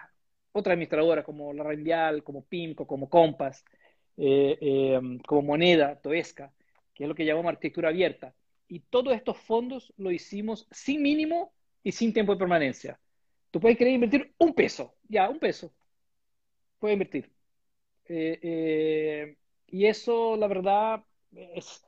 [0.51, 3.65] otras administradoras como La Rendial, como PIMCO, como Compass,
[4.17, 6.53] eh, eh, como Moneda, Toesca,
[6.93, 8.35] que es lo que llamamos arquitectura abierta.
[8.67, 12.99] Y todos estos fondos lo hicimos sin mínimo y sin tiempo de permanencia.
[13.51, 15.73] Tú puedes querer invertir un peso, ya, un peso.
[16.79, 17.31] Puedes invertir.
[19.67, 21.83] y eso, la verdad, es,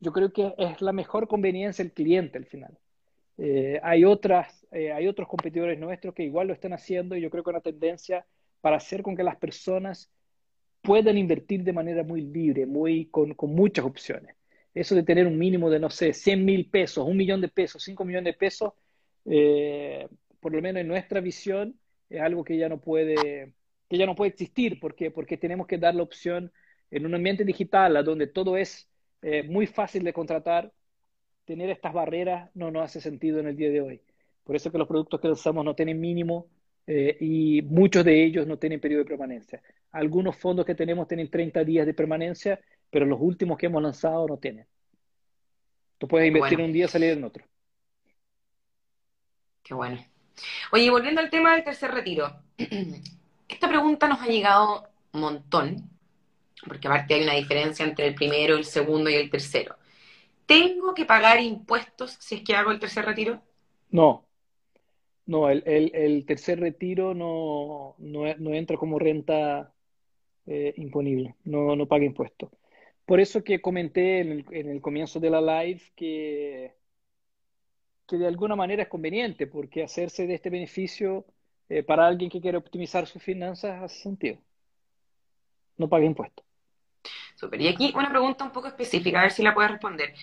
[0.00, 2.78] yo creo que es la mejor conveniencia del cliente al final.
[3.44, 7.28] Eh, hay, otras, eh, hay otros competidores nuestros que igual lo están haciendo y yo
[7.28, 8.24] creo que una tendencia
[8.60, 10.12] para hacer con que las personas
[10.80, 14.36] puedan invertir de manera muy libre, muy, con, con muchas opciones.
[14.72, 17.82] Eso de tener un mínimo de, no sé, 100 mil pesos, un millón de pesos,
[17.82, 18.74] 5 millones de pesos,
[19.24, 20.06] eh,
[20.38, 21.76] por lo menos en nuestra visión,
[22.10, 23.54] es algo que ya no puede,
[23.88, 24.78] que ya no puede existir.
[24.78, 26.52] ¿Por Porque tenemos que dar la opción
[26.92, 28.88] en un ambiente digital, a donde todo es
[29.48, 30.72] muy fácil de contratar,
[31.52, 34.00] tener estas barreras no nos hace sentido en el día de hoy.
[34.42, 36.46] Por eso que los productos que lanzamos no tienen mínimo
[36.86, 39.62] eh, y muchos de ellos no tienen periodo de permanencia.
[39.90, 44.26] Algunos fondos que tenemos tienen 30 días de permanencia, pero los últimos que hemos lanzado
[44.26, 44.66] no tienen.
[45.98, 47.44] Tú puedes invertir en un día y salir en otro.
[49.62, 50.02] Qué bueno.
[50.72, 52.34] Oye, volviendo al tema del tercer retiro.
[53.46, 55.90] Esta pregunta nos ha llegado un montón,
[56.66, 59.76] porque aparte hay una diferencia entre el primero, el segundo y el tercero.
[60.46, 63.42] ¿Tengo que pagar impuestos si es que hago el tercer retiro?
[63.90, 64.26] No,
[65.26, 69.72] no, el, tercer retiro no, no, entra como renta
[70.46, 72.50] eh, imponible, no, no paga impuestos.
[73.04, 76.74] Por eso que comenté en el, comienzo de la live que,
[78.06, 81.26] que de alguna manera es conveniente, porque hacerse de este beneficio
[81.68, 84.38] eh, para alguien que quiere optimizar sus finanzas hace sentido.
[85.76, 86.44] No paga impuestos.
[87.52, 90.14] Y aquí una pregunta un poco específica, a ver si la puedes responder.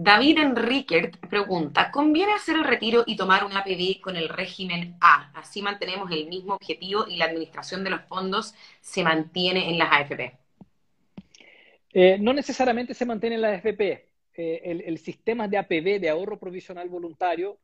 [0.00, 5.32] David Enriquert pregunta, ¿conviene hacer el retiro y tomar un APB con el régimen A?
[5.34, 9.90] Así mantenemos el mismo objetivo y la administración de los fondos se mantiene en las
[9.90, 10.38] AFP.
[11.92, 14.06] Eh, no necesariamente se mantiene en las AFP.
[14.34, 17.58] Eh, el, sistema de APB, de ahorro provisional voluntario,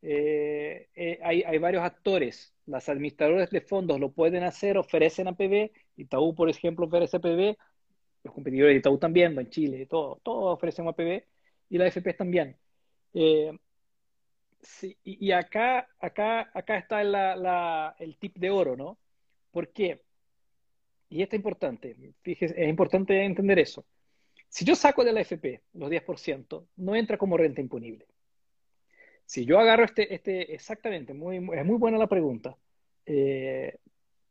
[0.00, 2.54] eh, hay, hay, varios actores.
[2.66, 5.72] Las administradoras de fondos lo pueden hacer, ofrecen APB.
[5.96, 7.56] Itaú, por ejemplo, ofrece APB
[8.22, 11.24] los competidores de Itaú también, en Chile, todos todo ofrecen APB
[11.70, 12.56] y la FP también.
[13.14, 13.52] Eh,
[15.04, 17.00] y, acá, acá, acá está
[17.98, 18.98] el tip de oro, ¿no?
[19.50, 20.02] ¿Por qué?
[21.08, 23.84] Y esto es importante, fíjese, es importante entender eso.
[24.48, 28.06] Si yo saco de la FP los 10%, no entra como renta imponible.
[29.24, 32.56] Si yo agarro este, este exactamente, muy, es muy buena la pregunta.
[33.06, 33.78] Eh,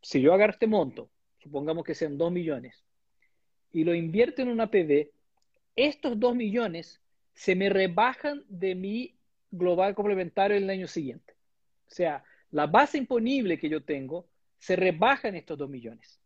[0.01, 1.09] si yo agarro este monto,
[1.39, 2.83] supongamos que sean 2 millones,
[3.71, 5.09] y lo invierto en una PB,
[5.75, 7.01] estos 2 millones
[7.33, 9.15] se me rebajan de mi
[9.51, 11.33] global complementario el año siguiente.
[11.87, 16.19] O sea, la base imponible que yo tengo se rebaja en estos 2 millones.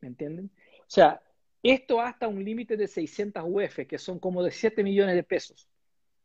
[0.00, 0.50] ¿Me entienden?
[0.80, 1.20] O sea,
[1.62, 5.68] esto hasta un límite de 600 UF, que son como de 7 millones de pesos.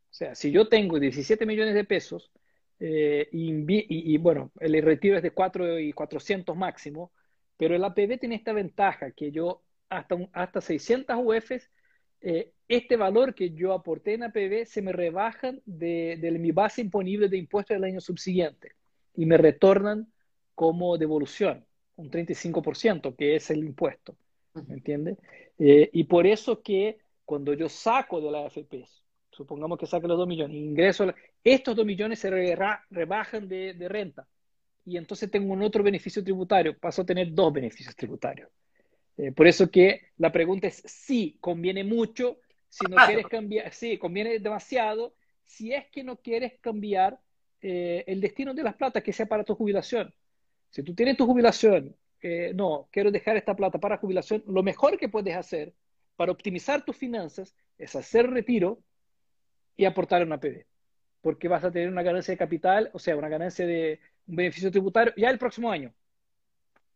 [0.09, 2.31] O sea, si yo tengo 17 millones de pesos
[2.79, 7.11] eh, y, bueno, el retiro es de 4 y 400 máximo,
[7.57, 11.51] pero el APB tiene esta ventaja que yo hasta, hasta 600 UF,
[12.21, 16.81] eh, este valor que yo aporté en APB se me rebajan de, de mi base
[16.81, 18.73] imponible de impuestos del año subsiguiente
[19.15, 20.11] y me retornan
[20.55, 21.65] como devolución,
[21.95, 24.15] un 35%, que es el impuesto.
[24.67, 25.17] ¿Me entiendes?
[25.57, 28.85] Eh, y por eso que cuando yo saco de la AFP,
[29.29, 31.13] supongamos que saque los 2 millones, ingreso,
[31.43, 32.29] estos 2 millones se
[32.89, 34.27] rebajan de, renta.
[34.85, 38.49] Y entonces tengo un otro beneficio tributario, paso a tener dos beneficios tributarios.
[39.17, 42.39] Eh, por eso que la pregunta es si conviene mucho,
[42.69, 45.13] si no quieres cambiar, sí, conviene demasiado,
[45.45, 47.19] si es que no quieres cambiar
[47.61, 50.13] eh, el destino de las plata que sea para tu jubilación.
[50.69, 54.97] Si tú tienes tu jubilación, eh, no, quiero dejar esta plata para jubilación, lo mejor
[54.97, 55.73] que puedes hacer
[56.15, 58.81] para optimizar tus finanzas es hacer retiro
[59.75, 60.65] y aportar una PD,
[61.21, 64.71] porque vas a tener una ganancia de capital, o sea, una ganancia de un beneficio
[64.71, 65.93] tributario ya el próximo año.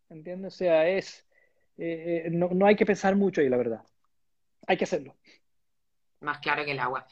[0.09, 0.53] ¿Entiendes?
[0.53, 1.25] O sea, es,
[1.77, 3.83] eh, eh, no, no hay que pensar mucho ahí, la verdad.
[4.67, 5.15] Hay que hacerlo.
[6.21, 7.05] Más claro que el agua.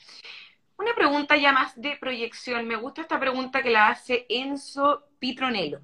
[0.78, 2.68] Una pregunta ya más de proyección.
[2.68, 5.82] Me gusta esta pregunta que la hace Enzo Pitronello.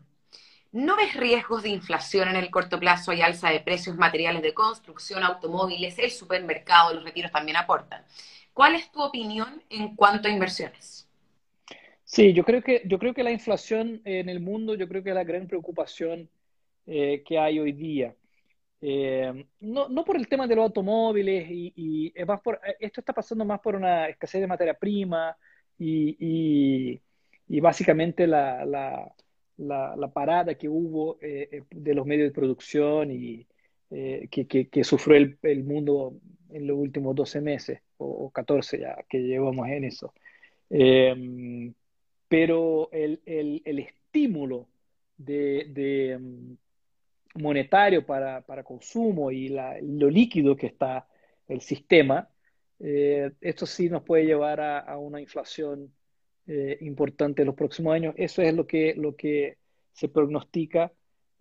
[0.72, 4.54] ¿No ves riesgos de inflación en el corto plazo y alza de precios materiales de
[4.54, 8.04] construcción, automóviles, el supermercado, los retiros también aportan?
[8.54, 11.08] ¿Cuál es tu opinión en cuanto a inversiones?
[12.04, 15.10] Sí, yo creo que, yo creo que la inflación en el mundo, yo creo que
[15.10, 16.30] es la gran preocupación
[16.86, 18.16] eh, que hay hoy día.
[18.82, 23.14] Eh, no, no, por el tema de los automóviles, y, es más por, esto está
[23.14, 25.36] pasando más por una escasez de materia prima
[25.78, 27.02] y,
[27.48, 29.14] y básicamente la, la,
[29.58, 33.46] la, parada que hubo eh, de los medios de producción y
[33.90, 36.20] que, que, sufrió el, mundo
[36.50, 40.14] en los últimos 12 meses o, 14 ya que llevamos en eso.
[42.30, 44.70] Pero el, el, el, estímulo
[45.18, 46.20] de,
[47.36, 51.08] monetario para, para, consumo y la, lo líquido que está
[51.48, 52.30] el sistema,
[52.80, 55.94] eh, esto sí nos puede llevar a, a una inflación
[56.52, 58.16] eh, importante en los próximos años.
[58.18, 59.60] Eso es lo que, lo que
[59.94, 60.92] se prognostica.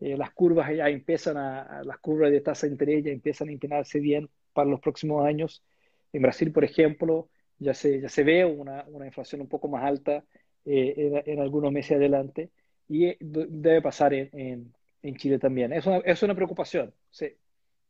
[0.01, 3.53] Eh, las curvas ya empiezan a, las curvas de tasa de interés ya empiezan a
[3.53, 5.65] inclinarse bien para los próximos años.
[6.13, 9.83] En Brasil, por ejemplo, ya se, ya se ve una, una inflación un poco más
[9.83, 10.25] alta
[10.67, 12.51] eh, en, algunos meses adelante
[12.87, 14.75] y debe pasar en, en,
[15.17, 15.73] Chile también.
[15.73, 16.93] Es una, es una preocupación.
[17.11, 17.35] Sí.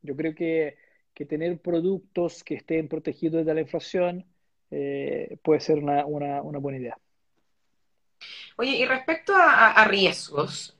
[0.01, 0.77] Yo creo que,
[1.27, 4.25] tener productos que estén protegidos de la inflación
[4.71, 6.97] eh, puede ser una, buena idea.
[8.55, 10.77] Oye, y respecto a, riesgos,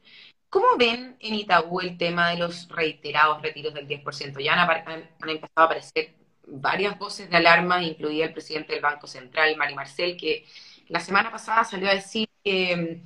[0.50, 4.44] ¿Cómo ven en Itaú el tema de los reiterados retiros del 10%?
[4.44, 6.16] Ya han, empezado a aparecer
[6.48, 10.46] varias voces de alarma, incluida el presidente del Banco Central, Mari Marcel, que
[10.88, 13.02] la semana pasada salió a decir que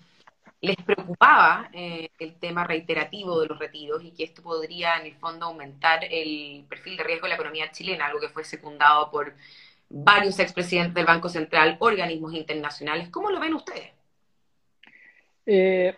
[0.63, 5.15] les preocupaba eh, el tema reiterativo de los retiros y que esto podría en el
[5.15, 9.35] fondo aumentar el perfil de riesgo de la economía chilena, algo que fue secundado por
[9.89, 13.09] varios expresidentes del Banco Central, organismos internacionales.
[13.09, 13.91] ¿Cómo lo ven ustedes?
[15.45, 15.97] Eh,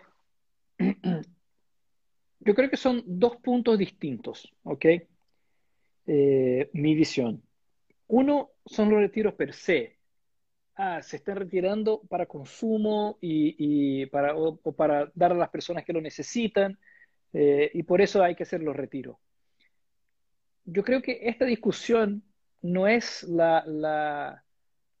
[2.40, 4.84] yo creo que son dos puntos distintos, ¿ok?
[6.08, 7.40] Eh, mi visión.
[8.08, 9.95] Uno son los retiros per se.
[10.78, 15.94] Ah, se están retirando para consumo y, para, o, para dar a las personas que
[15.94, 16.78] lo necesitan
[17.32, 19.16] eh, y por eso hay que hacer los retiros.
[20.66, 22.22] Yo creo que esta discusión
[22.60, 24.44] no es la, la,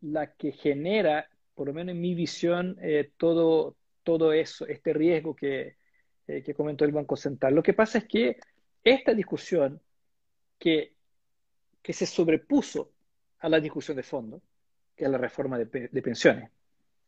[0.00, 5.36] la que genera, por lo menos en mi visión, eh, todo, todo eso, este riesgo
[5.36, 5.76] que,
[6.26, 7.54] eh, que comentó el Banco Central.
[7.54, 8.38] Lo que pasa es que
[8.82, 9.82] esta discusión
[10.58, 10.94] que,
[11.82, 12.92] que se sobrepuso
[13.40, 14.40] a la discusión de fondo,
[14.96, 15.66] que es la reforma de,
[16.02, 16.50] pensiones.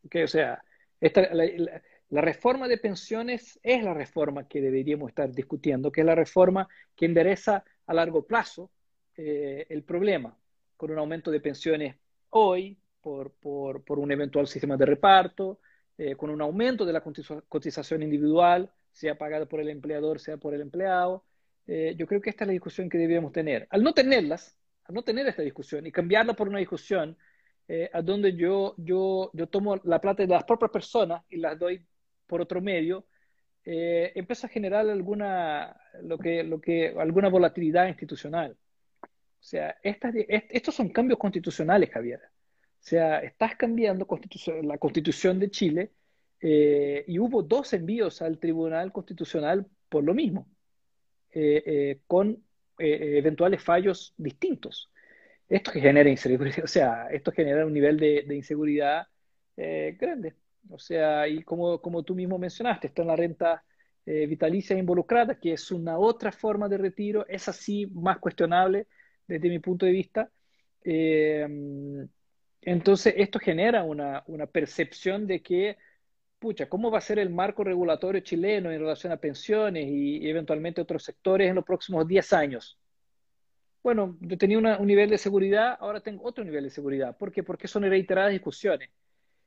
[0.04, 0.22] ¿okay?
[0.22, 0.62] O sea,
[1.00, 6.14] esta, la, reforma de pensiones es la reforma que deberíamos estar discutiendo, que es la
[6.14, 8.70] reforma que endereza a largo plazo
[9.16, 10.36] eh, el problema,
[10.76, 11.96] con un aumento de pensiones
[12.30, 15.60] hoy, por, por, por un eventual sistema de reparto,
[15.96, 17.02] eh, con un aumento de la
[17.48, 21.24] cotización individual, sea pagado por el empleador, sea por el empleado.
[21.66, 23.66] Eh, yo creo que esta es la discusión que debíamos tener.
[23.70, 27.16] Al no tenerlas, a no tener esta discusión y cambiarla por una discusión
[27.70, 31.58] eh, a donde yo, yo, yo tomo la plata de las propias personas y las
[31.58, 31.84] doy
[32.26, 33.06] por otro medio,
[33.62, 38.56] eh, empieza a generar alguna, lo que, lo que, alguna volatilidad institucional.
[39.02, 42.20] O sea, estas, estos son cambios constitucionales, Javier.
[42.24, 44.06] O sea, estás cambiando
[44.62, 45.92] la constitución de Chile
[46.40, 50.48] eh, y hubo dos envíos al Tribunal Constitucional por lo mismo,
[52.06, 52.42] con
[52.78, 54.90] eventuales fallos distintos.
[55.48, 59.06] Esto genera inseguridad, o sea, esto genera un nivel de, inseguridad
[59.56, 60.34] eh, grande.
[60.70, 63.64] O sea, y como, como tú mismo mencionaste, está en la renta
[64.04, 68.86] eh, vitalicia involucrada, que es una otra forma de retiro, es así más cuestionable
[69.26, 70.30] desde mi punto de vista.
[70.84, 71.46] Eh,
[72.62, 75.76] entonces, esto genera una, una, percepción de que,
[76.38, 80.80] pucha, ¿cómo va a ser el marco regulatorio chileno en relación a pensiones y eventualmente
[80.80, 82.78] otros sectores en los próximos 10 años?
[83.82, 87.16] Bueno, yo tenía un nivel de seguridad, ahora tengo otro nivel de seguridad.
[87.16, 87.42] ¿Por qué?
[87.42, 88.90] Porque son reiteradas discusiones.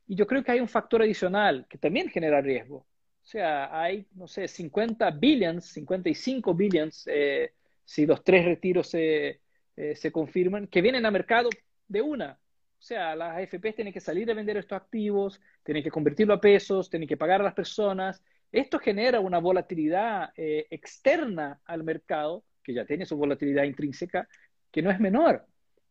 [0.08, 2.78] Y yo creo que hay un factor adicional que también genera riesgo.
[2.78, 7.54] O sea, hay, no sé, 50 billions, 55 billions, eh,
[7.86, 9.42] si los tres retiros se,
[9.76, 11.50] eh, se confirman, que vienen a mercado
[11.88, 12.40] de una.
[12.80, 16.42] O sea, las AFPs tienen que salir a vender estos activos, tienen que convertirlo a
[16.42, 18.24] pesos, tienen que pagar a las personas.
[18.52, 24.28] Esto genera una volatilidad eh, externa al mercado que ya tiene su volatilidad intrínseca,
[24.72, 25.46] que no es menor,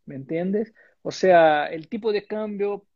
[0.07, 0.73] ¿me entiendes?
[1.03, 2.87] O sea, el tipo de cambio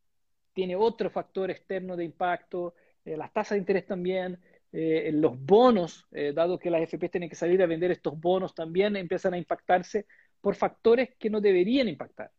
[0.53, 4.39] tiene otro factor externo de impacto, eh, las tasas de interés también,
[4.71, 8.55] eh, los bonos, eh, dado que las FP tienen que salir a vender estos bonos,
[8.55, 10.05] también empiezan a impactarse
[10.41, 12.31] por factores que no deberían impactar.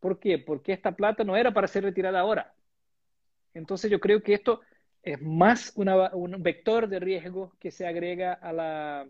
[0.00, 0.38] ¿Por qué?
[0.38, 2.54] Porque esta plata no era para ser retirada ahora.
[3.54, 4.60] Entonces yo creo que esto
[5.02, 9.08] es más un vector de riesgo que se agrega a la,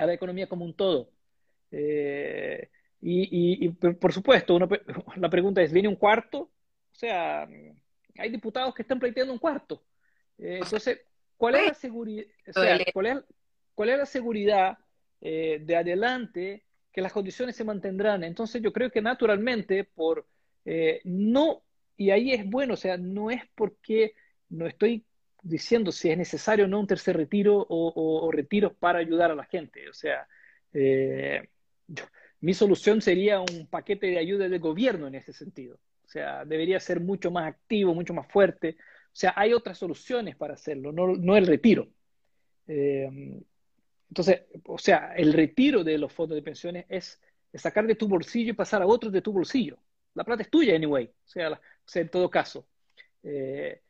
[0.00, 1.10] a la economía como un todo.
[1.70, 2.70] Eh,
[3.02, 4.58] y, por supuesto,
[5.16, 6.38] la pregunta es, ¿viene un cuarto?
[6.40, 7.46] O sea,
[8.16, 9.82] hay diputados que están pleiteando un cuarto.
[10.38, 11.02] Eh, entonces,
[11.36, 12.24] ¿cuál es la seguridad?
[12.94, 14.78] ¿cuál, es, la seguridad
[15.20, 18.24] eh, de adelante que las condiciones se mantendrán?
[18.24, 20.26] Entonces, yo creo que naturalmente, por
[21.04, 21.62] no,
[21.96, 24.14] y ahí es bueno, o sea, no es porque
[24.48, 25.04] no estoy
[25.42, 29.44] diciendo si es necesario o no un tercer retiro o, retiros para ayudar a la
[29.44, 29.88] gente.
[29.88, 30.26] O sea,
[30.72, 31.48] eh,
[32.40, 35.78] mi solución sería un paquete de ayuda del gobierno en ese sentido.
[36.04, 38.76] O sea, debería ser mucho más activo, mucho más fuerte.
[39.06, 41.88] O sea, hay otras soluciones para hacerlo, no, el retiro.
[42.66, 43.40] Eh,
[44.08, 47.20] entonces, o sea, el retiro de los fondos de pensiones es,
[47.54, 49.78] sacar de tu bolsillo y pasar a otros de tu bolsillo.
[50.14, 51.06] La plata es tuya, anyway.
[51.06, 52.66] O sea, o sea en todo caso.
[53.22, 53.80] Eh,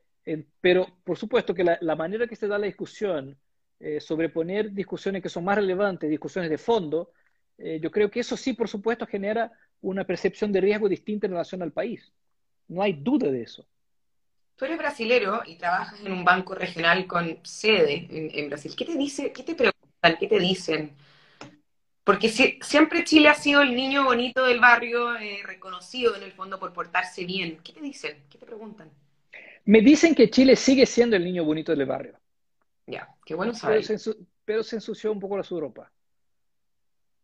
[0.60, 3.36] pero, por supuesto que la, manera que se da la discusión,
[3.78, 7.12] eh, sobre poner discusiones que son más relevantes, discusiones de fondo,
[7.58, 11.32] eh, yo creo que eso sí, por supuesto, genera una percepción de riesgo distinta en
[11.32, 12.12] relación al país.
[12.68, 13.66] No hay duda de eso.
[14.56, 18.74] Tú eres brasilero y trabajas en un banco regional con sede en, Brasil.
[18.76, 20.94] ¿Qué te dice, qué te preguntan, qué te dicen?
[22.04, 26.58] Porque siempre Chile ha sido el niño bonito del barrio, eh, reconocido en el fondo
[26.58, 27.58] por portarse bien.
[27.64, 28.22] ¿Qué te dicen?
[28.28, 28.90] ¿Qué te preguntan?
[29.70, 32.18] Me dicen que Chile sigue siendo el niño bonito del barrio.
[32.88, 33.84] Ya, qué bueno saber.
[34.44, 35.92] Pero, se, ensució un poco la Europa.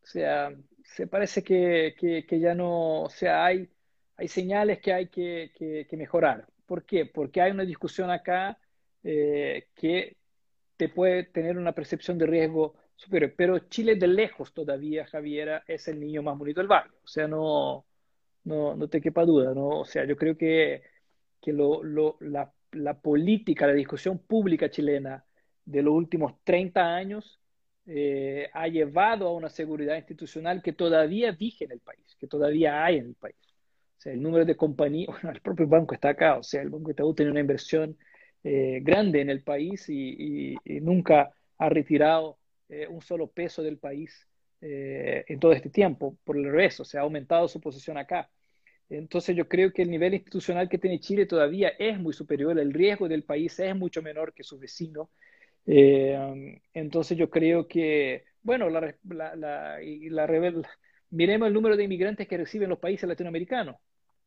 [0.01, 3.69] O sea, se parece que, que, ya no, o sea, hay,
[4.17, 6.47] hay señales que hay que, que mejorar.
[6.67, 7.07] ¿Por qué?
[7.07, 8.57] Porque hay una discusión acá
[9.03, 10.17] eh, que
[10.77, 13.35] te puede tener una percepción de riesgo superior.
[13.37, 16.95] Pero Chile de lejos todavía, Javiera, es el niño más bonito del barrio.
[17.03, 17.87] O sea, no,
[18.45, 19.81] no, no te quepa duda, ¿no?
[19.81, 20.95] O sea, yo creo que
[21.41, 25.25] que la, política, la discusión pública chilena
[25.65, 27.41] de los últimos 30 años
[27.87, 32.85] eh, ha llevado a una seguridad institucional que todavía vige en el país, que todavía
[32.85, 33.37] hay en el país.
[33.99, 36.71] O sea, el número de compañías, bueno, el propio banco está acá, o sea, el
[36.71, 37.97] Banco Itaú tiene una inversión
[38.43, 44.27] eh, grande en el país y, nunca ha retirado eh, un solo peso del país
[44.59, 48.29] en todo este tiempo, por el revés, o sea, ha aumentado su posición acá.
[48.89, 52.73] Entonces yo creo que el nivel institucional que tiene Chile todavía es muy superior, el
[52.73, 55.09] riesgo del país es mucho menor que sus vecinos.
[55.67, 59.79] Eh, entonces yo creo que, bueno, la, la,
[61.11, 63.77] miremos el número de inmigrantes que reciben los países latinoamericanos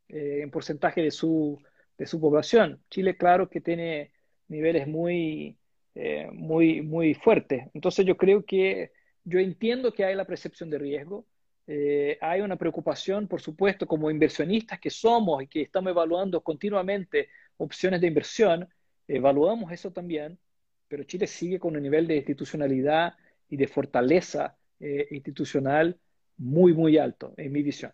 [0.09, 1.61] eh, en porcentaje de su,
[1.97, 2.83] de su población.
[2.89, 4.11] Chile, claro que tiene
[4.47, 5.57] niveles muy,
[5.95, 7.67] eh, muy, muy fuertes.
[7.73, 8.91] Entonces yo creo que
[9.23, 11.25] yo entiendo que hay la percepción de riesgo,
[11.71, 17.29] eh, hay una preocupación, por supuesto, como inversionistas que somos y que estamos evaluando continuamente
[17.57, 18.67] opciones de inversión,
[19.07, 20.39] evaluamos eso también,
[20.87, 23.13] pero Chile sigue con un nivel de institucionalidad
[23.47, 25.95] y de fortaleza eh, institucional
[26.37, 27.93] muy, muy alto, en mi visión.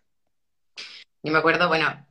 [1.22, 2.06] Yo me acuerdo, bueno,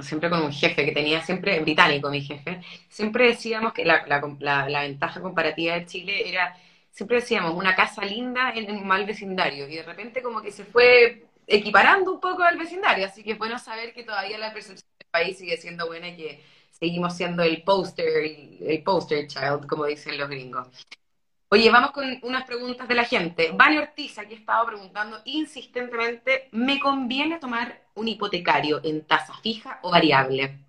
[0.00, 4.80] siempre con un jefe que tenía siempre, británico mi jefe, siempre decíamos que la, la,
[4.80, 6.56] ventaja comparativa de Chile era,
[6.94, 10.64] siempre decíamos, una casa linda en un mal vecindario, y de repente como que se
[10.64, 14.88] fue equiparando un poco al vecindario, así que es bueno saber que todavía la percepción
[15.00, 18.06] del país sigue siendo buena y que seguimos siendo el poster,
[18.60, 20.68] el poster child, como dicen los gringos.
[21.48, 23.50] Oye, vamos con unas preguntas de la gente.
[23.52, 29.90] Vani Ortiz aquí estado preguntando insistentemente, ¿me conviene tomar un hipotecario en tasa fija o
[29.90, 30.60] variable?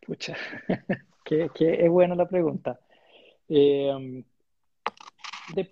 [0.00, 0.34] Pucha,
[1.24, 2.80] que, es buena la pregunta.
[3.48, 4.24] Eh,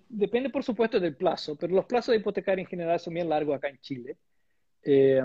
[0.09, 3.55] depende, por supuesto, del plazo, pero los plazos de hipotecario en general son bien largos
[3.55, 4.17] acá en Chile.
[4.83, 5.21] Eh,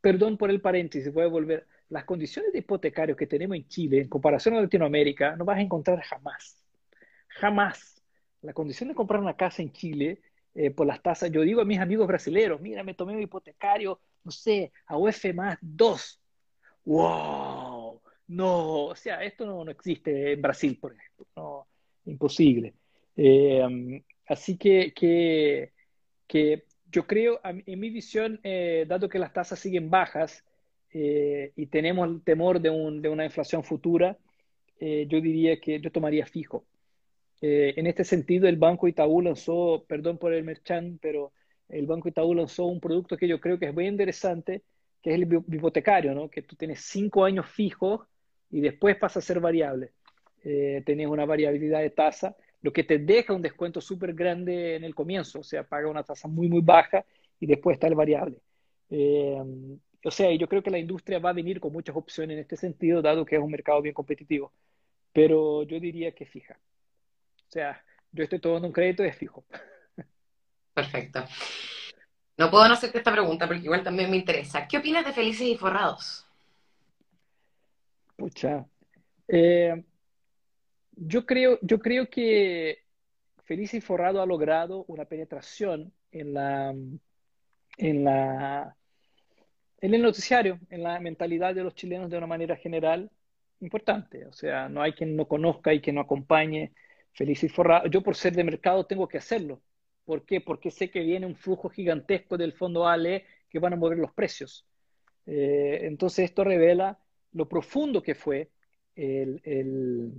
[0.00, 4.00] perdón por el paréntesis, voy a volver las condiciones de hipotecario que tenemos en Chile
[4.00, 6.62] en comparación a Latinoamérica no vas a encontrar jamás.
[7.28, 8.02] Jamás.
[8.42, 10.20] La condición de comprar una casa en Chile
[10.54, 14.00] eh, por las tasas, yo digo a mis amigos brasileños, mira, me tomé un hipotecario,
[14.22, 16.20] no sé, a UF más 2.
[16.84, 18.00] ¡Wow!
[18.26, 21.26] No, o sea, esto no, existe en Brasil, por ejemplo.
[21.36, 21.66] No,
[22.06, 22.74] imposible.
[23.16, 24.92] Eh, así que,
[26.28, 30.44] que, yo creo, en mi visión, eh, dado que las tasas siguen bajas,
[30.90, 34.16] eh, y tenemos el temor de, una inflación futura,
[34.80, 36.66] yo diría que yo tomaría fijo.
[37.40, 41.32] En este sentido, el Banco Itaú lanzó, perdón por el merchan, pero
[41.68, 44.62] el Banco Itaú lanzó un producto que yo creo que es muy interesante,
[45.02, 46.28] que es el hipotecario, ¿no?
[46.28, 48.06] que tú tienes cinco años fijos
[48.50, 49.92] y después pasa a ser variable.
[50.44, 54.94] Tienes una variabilidad de tasa, lo que te deja un descuento súper grande en el
[54.94, 57.04] comienzo, o sea, paga una tasa muy, muy baja
[57.40, 58.38] y después está el variable.
[60.04, 62.56] O sea, yo creo que la industria va a venir con muchas opciones en este
[62.56, 64.52] sentido, dado que es un mercado bien competitivo.
[65.12, 66.58] Pero yo diría que fija.
[67.48, 67.82] O sea,
[68.12, 69.44] yo estoy tomando un crédito y es fijo.
[70.74, 71.24] Perfecto.
[72.36, 74.68] No puedo no hacerte esta pregunta porque igual también me interesa.
[74.68, 76.26] ¿Qué opinas de Felices y Forrados?
[78.16, 78.66] Pucha.
[79.28, 79.84] Eh,
[80.96, 82.78] yo, creo, yo creo que
[83.44, 86.74] Felices y Forrado ha logrado una penetración en la,
[87.78, 88.76] en la
[89.80, 93.10] en el noticiario, en la mentalidad de los chilenos de una manera general,
[93.60, 94.24] importante.
[94.26, 96.72] O sea, no hay quien no conozca y que no acompañe
[97.12, 97.86] feliz y forrado.
[97.88, 99.60] Yo por ser de mercado tengo que hacerlo.
[100.06, 100.40] ¿Por qué?
[100.40, 104.12] Porque sé que viene un flujo gigantesco del fondo ALE que van a mover los
[104.12, 104.66] precios.
[105.26, 106.98] Eh, entonces esto revela
[107.32, 108.50] lo profundo que fue
[108.94, 110.12] el, el,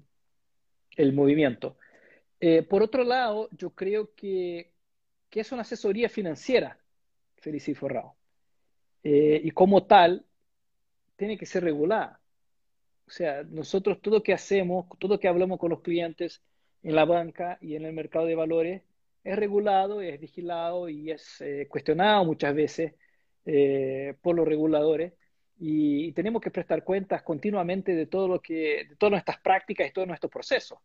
[1.13, 1.77] movimiento.
[2.39, 4.71] Eh, por otro lado, yo creo que,
[5.31, 6.79] es una asesoría financiera,
[7.75, 8.15] Forrado.
[9.03, 10.25] Eh, y como tal,
[11.15, 12.21] tiene que ser regulada.
[13.07, 16.41] O sea, nosotros todo lo que hacemos, todo lo que hablamos con los clientes
[16.83, 18.81] en la banca y en el mercado de valores,
[19.23, 22.93] es regulado, es vigilado y es eh, cuestionado muchas veces
[24.21, 25.13] por los reguladores.
[25.57, 29.93] Y, tenemos que prestar cuentas continuamente de todo lo que, de todas nuestras prácticas y
[29.93, 30.79] todos nuestros procesos.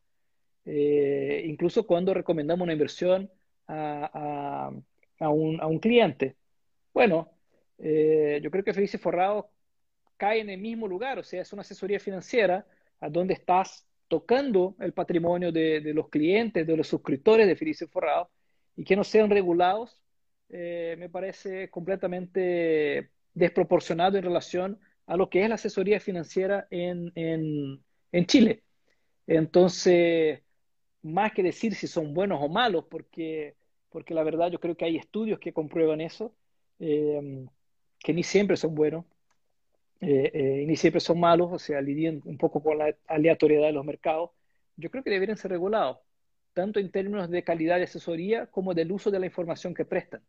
[0.65, 3.31] incluso cuando recomendamos una inversión
[3.67, 4.71] a,
[5.19, 6.37] a, un, a un cliente.
[6.93, 7.31] Bueno,
[7.79, 9.51] eh, yo creo que Felices Forrado
[10.17, 12.67] cae en el mismo lugar, o sea, es una asesoría financiera
[13.01, 18.31] a donde estás tocando el patrimonio de, los clientes, de los suscriptores de Felices Forrado,
[18.77, 20.03] y que no sean regulados,
[20.51, 27.13] eh, me parece completamente desproporcionado en relación a lo que es la asesoría financiera en,
[27.15, 28.63] en Chile.
[29.27, 30.41] Entonces,
[31.03, 33.57] más que decir si son buenos o malos, porque,
[33.89, 36.35] porque la verdad yo creo que hay estudios que comprueban eso,
[36.79, 37.47] eh,
[37.99, 39.05] que ni siempre son buenos,
[40.01, 43.73] eh, eh, ni siempre son malos, o sea, lidian un poco con la aleatoriedad de
[43.73, 44.31] los mercados,
[44.77, 45.99] yo creo que deberían ser regulados,
[46.55, 50.23] tanto en términos de calidad de asesoría como del uso de la información que prestan.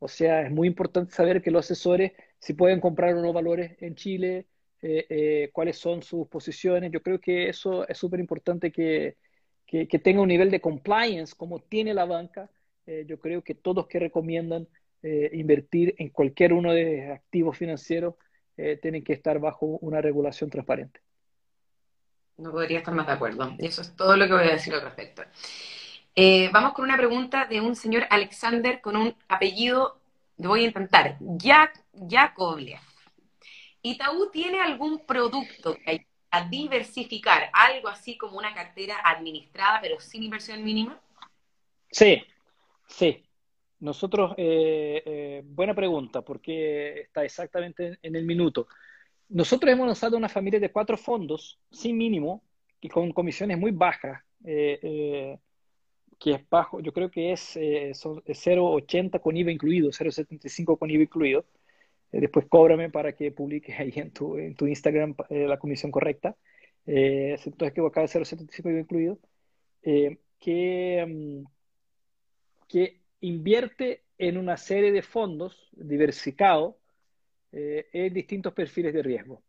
[0.00, 3.94] O sea, es muy importante saber que los asesores, si pueden comprar unos valores en
[3.94, 4.46] Chile,
[4.82, 6.90] eh, cuáles son sus posiciones.
[6.92, 9.16] Yo creo que eso es súper importante que,
[9.64, 12.50] que, tenga un nivel de compliance como tiene la banca.
[13.06, 14.66] yo creo que todos que recomiendan
[15.04, 18.14] eh, invertir en cualquier uno de los activos financieros
[18.56, 21.00] eh, tienen que estar bajo una regulación transparente.
[22.36, 23.52] No podría estar más de acuerdo.
[23.58, 25.22] Y eso es todo lo que voy a decir al respecto.
[26.14, 29.98] Eh, vamos con una pregunta de un señor Alexander con un apellido,
[30.38, 32.80] lo voy a intentar, Jak Yakovlev.
[33.82, 40.00] ¿Itaú tiene algún producto que ayude a diversificar, algo así como una cartera administrada pero
[40.00, 40.98] sin inversión mínima?
[41.90, 42.22] Sí,
[42.86, 43.22] sí.
[43.80, 48.68] Nosotros, eh, eh, buena pregunta, porque está exactamente en el minuto.
[49.28, 52.42] Nosotros hemos lanzado una familia de cuatro fondos sin mínimo
[52.80, 54.22] y con comisiones muy bajas.
[54.44, 55.36] Eh,
[56.22, 61.02] que es bajo, yo creo que es, eh, 0,80 con IVA incluido, 0,75 con IVA
[61.02, 61.44] incluido.
[62.12, 65.90] Eh, después cóbrame para que publiques ahí en tu, en tu Instagram eh, la comisión
[65.90, 66.36] correcta.
[66.86, 69.18] Eh, entonces que acá 0,75 IVA incluido.
[70.38, 71.44] que, mm,
[72.68, 76.76] que invierte en una serie de fondos diversificados
[77.52, 79.42] en distintos perfiles de riesgo.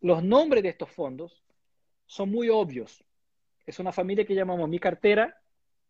[0.00, 1.42] Los nombres de estos fondos
[2.06, 3.04] son muy obvios.
[3.66, 5.36] Es una familia que llamamos Mi Cartera,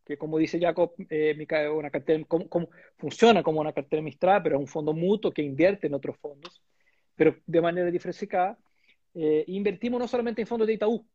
[0.08, 1.36] que como dice Jacob, eh,
[1.70, 2.24] una cartera,
[2.96, 6.62] funciona como una cartera Mistral, pero es un fondo mutuo que invierte en otros fondos,
[7.14, 8.58] pero de manera diversificada.
[9.14, 11.06] Eh, invertimos no solamente en fondos de Itaú,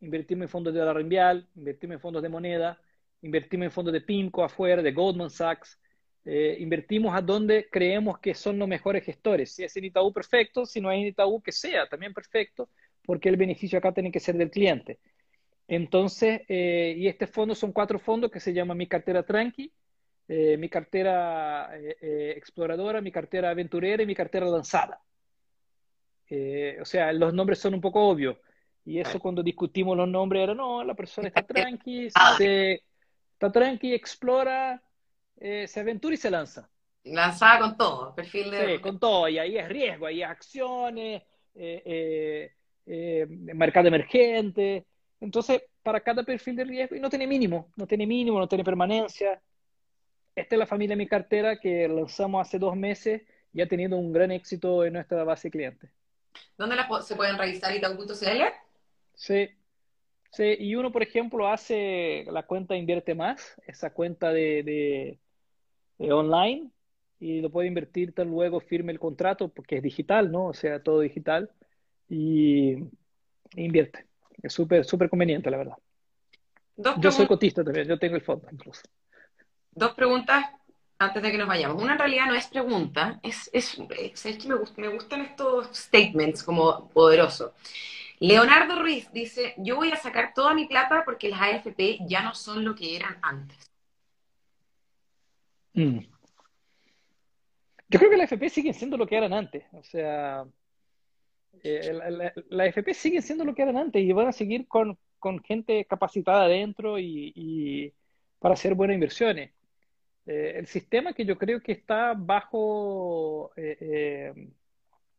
[0.00, 2.80] invertimos en fondos de la Renvial, invertimos en fondos de moneda,
[3.22, 5.80] invertimos en fondos de PIMCO afuera, de Goldman Sachs,
[6.24, 9.52] eh, invertimos a donde creemos que son los mejores gestores.
[9.52, 12.68] Si es en Itaú, perfecto, si no es en Itaú, que sea también perfecto,
[13.04, 15.00] porque el beneficio acá tiene que ser del cliente.
[15.70, 19.72] Entonces, eh, y este fondo son cuatro fondos que se llaman Mi Cartera Tranqui,
[20.26, 25.00] eh, Mi Cartera eh, Exploradora, Mi Cartera Aventurera y Mi Cartera Lanzada.
[26.28, 28.36] o sea, los nombres son un poco obvios.
[28.84, 32.82] Y eso cuando discutimos los nombres era, no, la persona está tranqui, se,
[33.34, 34.82] está tranqui, explora,
[35.38, 36.68] se aventura y se lanza.
[37.04, 38.66] Lanzada con todo, perfil de...
[38.66, 41.22] Sí, con todo, y ahí es riesgo, ahí es acciones,
[43.54, 44.84] mercado emergente,
[45.20, 48.64] entonces, para cada perfil de riesgo, y no tiene mínimo, no tiene mínimo, no tiene
[48.64, 49.40] permanencia.
[50.34, 54.12] Esta es la familia Mi Cartera que lanzamos hace dos meses y ha tenido un
[54.12, 55.90] gran éxito en nuestra base de clientes.
[56.56, 58.42] ¿Dónde se pueden revisar Itaú.cl?
[59.14, 59.48] Sí,
[60.32, 65.18] sí, y uno, por ejemplo, hace la cuenta Invierte Más, esa cuenta de,
[65.98, 66.70] online,
[67.18, 70.46] y lo puede invertir luego firme el contrato, porque es digital, ¿no?
[70.46, 71.50] O sea, todo digital,
[72.08, 72.76] y
[73.56, 74.09] invierte.
[74.42, 75.76] Es súper, súper conveniente, la verdad.
[76.98, 78.82] yo soy cotista también, yo tengo el fondo incluso.
[79.72, 80.46] Dos preguntas
[81.00, 81.82] antes de que nos vayamos.
[81.82, 86.42] Una en realidad no es pregunta, es, es, es, que me, me, gustan estos statements
[86.42, 87.52] como poderosos.
[88.18, 92.34] Leonardo Ruiz dice, yo voy a sacar toda mi plata porque las AFP ya no
[92.34, 93.70] son lo que eran antes.
[95.72, 96.00] Mm.
[97.88, 99.64] Yo creo que las AFP siguen siendo lo que eran antes.
[99.72, 100.44] O sea,
[101.62, 104.98] eh, la, la, FP siguen siendo lo que eran antes y van a seguir con,
[105.18, 107.92] con gente capacitada adentro y,
[108.38, 109.52] para hacer buenas inversiones.
[110.26, 114.32] Eh, el sistema que yo creo que está bajo, eh,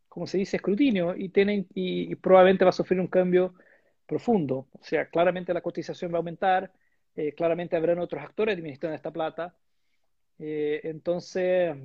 [0.08, 3.54] como se dice, escrutinio y, tienen, y, probablemente va a sufrir un cambio
[4.08, 4.68] profundo.
[4.74, 6.72] O sea, claramente la cotización va a aumentar,
[7.36, 9.56] claramente habrán otros actores administrando esta plata.
[10.40, 11.76] entonces,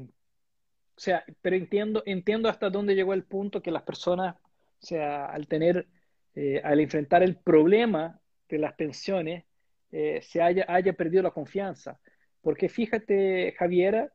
[0.97, 5.27] o sea, pero entiendo, entiendo hasta dónde llegó el punto que las personas, o sea,
[5.27, 5.87] al tener,
[6.35, 8.19] eh, al enfrentar el problema
[8.49, 9.45] de las pensiones,
[9.93, 12.01] eh, se haya, haya perdido la confianza.
[12.41, 14.11] Porque fíjate, Javiera,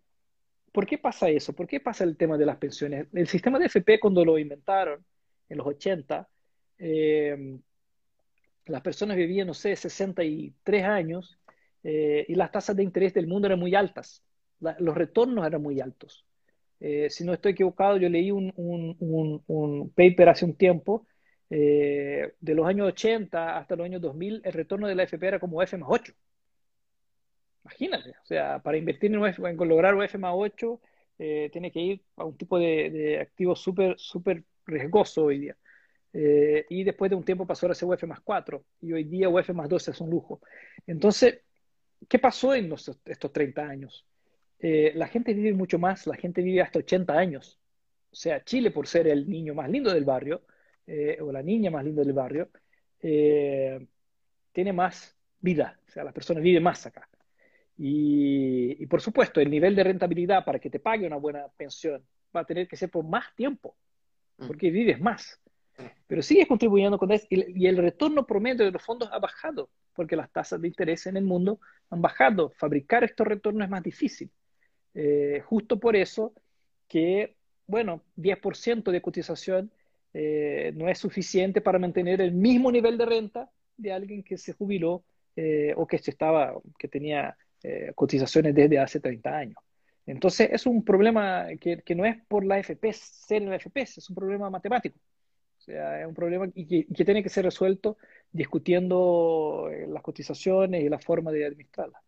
[0.71, 1.53] ¿por qué pasa eso?
[1.53, 3.07] ¿Por qué pasa el tema de las pensiones?
[3.13, 5.05] El sistema de FP cuando lo inventaron
[5.49, 6.27] en los 80,
[6.79, 7.59] eh,
[8.65, 11.37] las personas vivían, no sé, 63 años
[11.83, 14.23] y las tasas de interés del mundo eran muy altas,
[14.59, 16.25] los retornos eran muy altos.
[16.81, 18.51] Eh, si no estoy equivocado, yo leí un,
[19.95, 21.07] paper hace un tiempo,
[21.49, 25.39] eh, de los años 80 hasta los años 2000, el retorno de la FP era
[25.39, 26.13] como F más 8.
[27.63, 30.81] Imagínate, o sea, para invertir en, lograr un F más 8,
[31.19, 35.57] eh, tiene que ir a un tipo de, activo súper súper riesgoso hoy día.
[36.69, 39.53] y después de un tiempo pasó a ser UF más 4 y hoy día UF
[39.53, 40.41] más 12 es un lujo.
[40.87, 41.41] Entonces,
[42.09, 42.73] ¿qué pasó en
[43.05, 44.05] estos 30 años?
[44.63, 47.59] Eh, la gente vive mucho más, la gente vive hasta 80 años.
[48.11, 50.43] O sea, Chile, por ser el niño más lindo del barrio,
[50.85, 52.49] eh, o la niña más linda del barrio,
[53.01, 53.87] eh,
[54.51, 57.09] tiene más vida, o sea, las personas viven más acá.
[57.75, 62.05] Y, por supuesto, el nivel de rentabilidad para que te pague una buena pensión
[62.35, 63.75] va a tener que ser por más tiempo,
[64.37, 64.45] mm.
[64.45, 65.41] porque vives más.
[66.05, 69.71] Pero sigues contribuyendo con eso y, y el retorno promedio de los fondos ha bajado,
[69.95, 71.59] porque las tasas de interés en el mundo
[71.89, 72.51] han bajado.
[72.51, 74.29] Fabricar estos retornos es más difícil.
[74.93, 76.33] Eh, justo por eso
[76.87, 77.35] que,
[77.67, 79.71] bueno, 10% de cotización
[80.13, 84.53] eh, no es suficiente para mantener el mismo nivel de renta de alguien que se
[84.53, 85.03] jubiló
[85.35, 87.37] eh, o que, estaba, que tenía
[87.93, 89.57] cotizaciones desde hace 30 años.
[90.07, 94.09] Entonces, es un problema que, que, no es por la FP ser la FP, es
[94.09, 94.97] un problema matemático.
[95.59, 97.97] O sea, es un problema que, que tiene que ser resuelto
[98.31, 102.01] discutiendo las cotizaciones y la forma de administrarlas.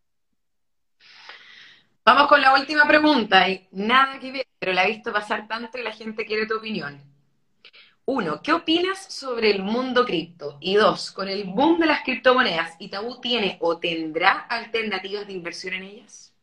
[2.06, 5.78] Vamos con la última pregunta, y nada que ver, pero la he visto pasar tanto
[5.78, 7.02] y la gente quiere tu opinión.
[8.06, 10.58] uno, ¿qué opinas sobre el mundo cripto?
[10.62, 15.76] Y dos, con el boom de las criptomonedas, ¿Itaú tiene o tendrá alternativas de inversión
[15.76, 16.34] en ellas?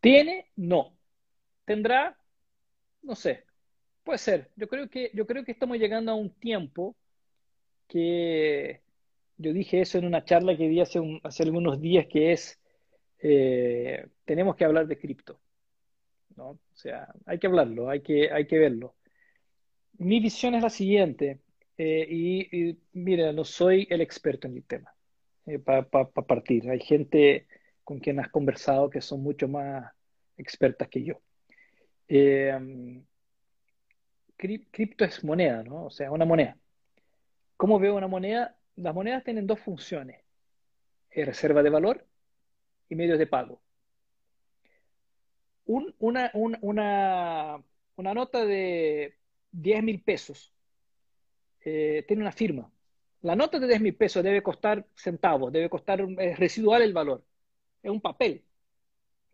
[0.00, 0.46] ¿Tiene?
[0.56, 0.92] No.
[1.66, 2.16] ¿Tendrá?
[3.02, 3.44] No sé.
[4.04, 4.50] Puede ser.
[4.56, 6.96] Yo creo que, yo creo que estamos llegando a un tiempo
[7.88, 8.80] que
[9.36, 12.59] yo dije eso en una charla que di hace, hace algunos días, que es,
[13.22, 15.40] eh, tenemos que hablar de cripto.
[16.36, 16.50] ¿no?
[16.50, 18.94] O sea, hay que hablarlo, hay que, hay que verlo.
[19.98, 21.40] Mi visión es la siguiente,
[21.76, 24.94] eh, y, mira, no soy el experto en el tema,
[25.46, 26.70] eh, para partir.
[26.70, 27.46] Hay gente
[27.84, 29.92] con quien has conversado que son mucho más
[30.36, 31.20] expertas que yo.
[34.36, 35.86] cripto es moneda, ¿no?
[35.86, 36.56] O sea, una moneda.
[37.56, 38.56] ¿Cómo veo una moneda?
[38.76, 40.22] las monedas tienen dos funciones,
[41.10, 42.06] eh, reserva de valor
[42.90, 43.62] y medios de pago.
[45.64, 47.64] una, una,
[47.96, 49.16] nota de
[49.52, 50.52] 10 mil pesos
[51.64, 52.70] eh, tiene una firma.
[53.22, 56.00] La nota de 10 mil pesos debe costar centavos, debe costar
[56.36, 57.24] residual el valor.
[57.82, 58.44] Es un papel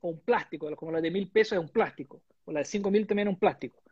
[0.01, 2.91] o un plástico, como la de mil pesos es un plástico, o la de 5
[2.91, 3.83] mil también es un plástico.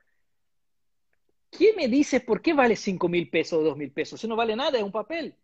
[1.51, 4.21] ¿Quién me dice por qué vale 5 mil pesos o 2 mil pesos?
[4.21, 5.37] Si no vale nada, es un papel.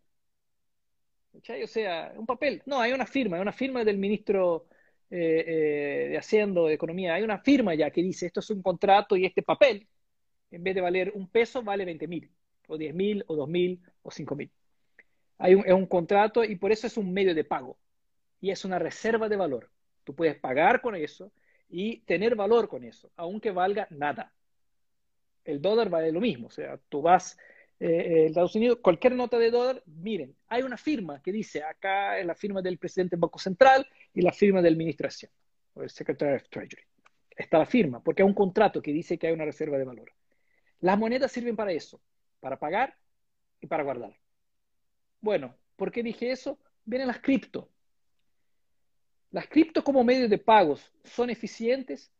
[1.33, 2.61] O sea, un papel.
[2.65, 4.67] No, hay una firma, hay una firma del ministro
[5.09, 7.13] eh, eh, de Hacienda, de Economía.
[7.13, 9.87] Hay una firma ya que dice, esto es un contrato y este papel,
[10.51, 12.31] en vez de valer un peso, vale 20 mil,
[12.67, 14.51] o 10 mil, o 2 mil, o 5 mil.
[15.37, 17.77] Hay un, es un contrato y por eso es un medio de pago.
[18.39, 19.71] Y es una reserva de valor.
[20.03, 21.31] Tú puedes pagar con eso
[21.69, 24.33] y tener valor con eso, aunque valga nada.
[25.43, 26.47] El dólar vale lo mismo.
[26.47, 27.37] O sea, tú vas
[27.83, 32.25] eh, Estados Unidos, cualquier nota de dólar, miren, hay una firma que dice, acá es
[32.27, 35.35] la firma del presidente del Banco Central y la firma de Hacienda,
[35.73, 36.83] o el Secretary of Treasury.
[37.35, 40.13] Está la firma, porque hay un contrato que dice que hay una reserva de valor.
[40.79, 41.99] Las monedas sirven para eso,
[42.39, 42.95] para pagar
[43.59, 44.15] y para guardar.
[45.19, 46.59] Bueno, ¿por qué dije eso?
[46.85, 47.67] Vienen las cripto.
[49.31, 52.11] Las cripto como medio de pagos son eficientes.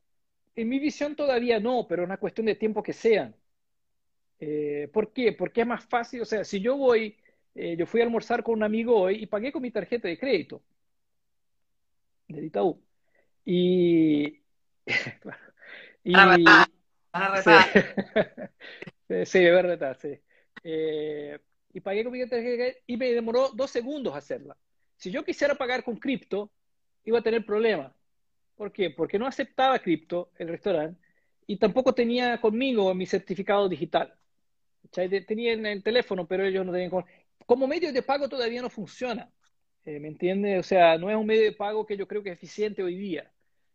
[0.56, 3.36] En mi visión todavía no, pero es una cuestión de tiempo que sean.
[4.44, 5.34] Eh, ¿Por qué?
[5.34, 7.16] Porque es más fácil, o sea, si yo voy,
[7.54, 10.18] eh, yo fui a almorzar con un amigo hoy y pagué con mi tarjeta de
[10.18, 10.64] crédito
[12.28, 12.82] de Itaú.
[13.46, 14.42] Y...
[16.04, 16.68] y ah,
[19.08, 20.20] sí, sí, verdad, sí.
[20.64, 21.38] Eh,
[21.74, 24.58] y pagué con mi tarjeta de crédito y me demoró dos segundos hacerla.
[24.98, 26.52] Si yo quisiera pagar con cripto,
[27.04, 27.94] iba a tener problemas.
[28.56, 28.90] ¿Por qué?
[28.90, 31.00] Porque no aceptaba cripto el restaurante
[31.46, 34.16] y tampoco tenía conmigo mi certificado digital.
[34.90, 36.92] Tenían el teléfono, pero ellos no tenían...
[37.46, 39.30] Como medio de pago todavía no funciona,
[39.86, 40.60] eh, ¿me entiendes?
[40.60, 42.96] O sea, no es un medio de pago que yo creo que es eficiente hoy
[42.96, 43.32] día,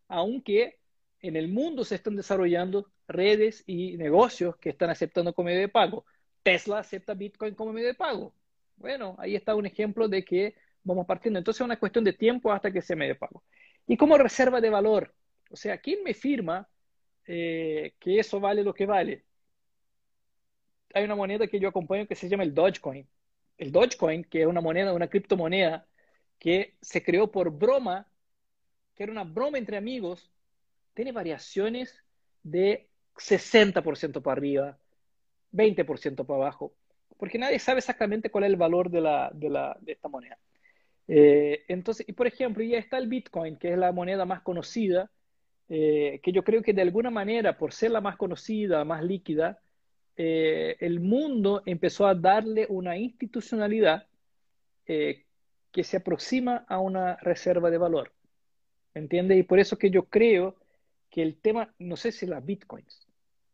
[0.07, 0.79] aunque
[1.21, 5.69] en el mundo se están desarrollando redes y negocios que están aceptando como medio de
[5.69, 6.05] pago.
[6.43, 8.33] Tesla acepta Bitcoin como medio de pago.
[8.77, 11.39] Bueno, ahí está un ejemplo de que vamos partiendo.
[11.39, 13.43] Entonces es una cuestión de tiempo hasta que sea medio de pago.
[13.87, 15.13] Y como reserva de valor,
[15.49, 16.67] o sea, ¿quién me firma
[17.25, 19.25] eh, que eso vale lo que vale?
[20.93, 23.07] Hay una moneda que yo acompaño que se llama el Dogecoin.
[23.57, 25.87] El Dogecoin, que es una moneda, una criptomoneda
[26.39, 28.07] que se creó por broma,
[28.95, 30.31] que era una broma entre amigos,
[30.93, 32.03] tiene variaciones
[32.43, 34.77] de 60% para arriba,
[35.51, 36.73] 20% para abajo,
[37.17, 40.37] porque nadie sabe exactamente cuál es el valor de, la, de, la, de esta moneda.
[41.07, 45.09] Eh, entonces, y por ejemplo, ya está el Bitcoin, que es la moneda más conocida,
[45.69, 49.59] eh, que yo creo que de alguna manera, por ser la más conocida, más líquida,
[50.17, 54.07] eh, el mundo empezó a darle una institucionalidad
[54.87, 55.25] eh,
[55.71, 58.11] que se aproxima a una reserva de valor.
[58.95, 59.37] ¿Entiendes?
[59.37, 60.55] Y por eso que yo creo
[61.11, 63.07] que el tema, no sé si las bitcoins,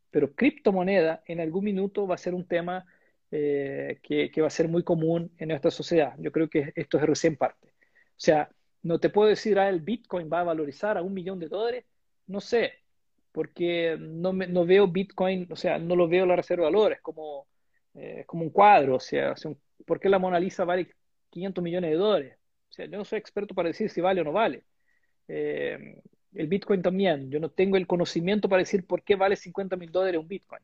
[0.10, 2.86] pero criptomoneda en algún minuto va a ser un tema
[3.30, 6.14] eh, que, que, va a ser muy común en nuestra sociedad.
[6.18, 7.68] Yo creo que esto es recién parte.
[7.68, 8.50] O sea,
[8.84, 11.86] no te puedo decir, ah, el bitcoin va a valorizar a un millón de dólares.
[12.28, 12.83] No sé,
[13.34, 17.02] porque no, me, no veo Bitcoin, o sea, no lo veo la reserva de valores
[17.02, 17.48] como,
[17.96, 19.34] eh, como un cuadro, o sea,
[19.86, 20.94] ¿por qué la Mona Lisa vale
[21.32, 22.38] 500 millones de dólares?
[22.70, 24.64] O sea, yo no soy experto para decir si vale o no vale.
[25.28, 26.00] Eh,
[26.36, 29.92] el Bitcoin también, yo no tengo el conocimiento para decir por qué vale 50 mil
[29.92, 30.62] dólares un Bitcoin.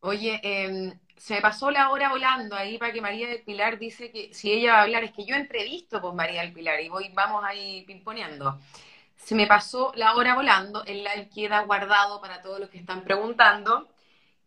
[0.00, 4.12] Oye, em, se me pasó la hora volando ahí para que María del Pilar dice
[4.12, 6.88] que si ella va a hablar, es que yo entrevisto con María del Pilar y
[6.88, 8.60] voy, vamos ahí pimponeando
[9.16, 13.02] se me pasó la hora volando, el live queda guardado para todos los que están
[13.04, 13.88] preguntando.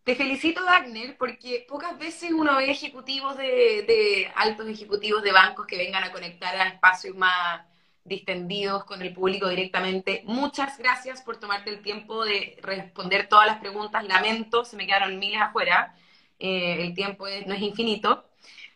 [0.04, 5.78] Te felicito, Wagner, porque pocas veces uno ve ejecutivos de, altos ejecutivos de bancos que
[5.78, 7.66] vengan a conectar a espacios más,
[8.04, 10.24] distendidos con el público directamente.
[10.26, 14.04] Muchas gracias por tomarte el tiempo de responder todas las preguntas.
[14.06, 15.96] Lamento, se me quedaron miles afuera.
[16.40, 18.29] Eh, el tiempo no es infinito.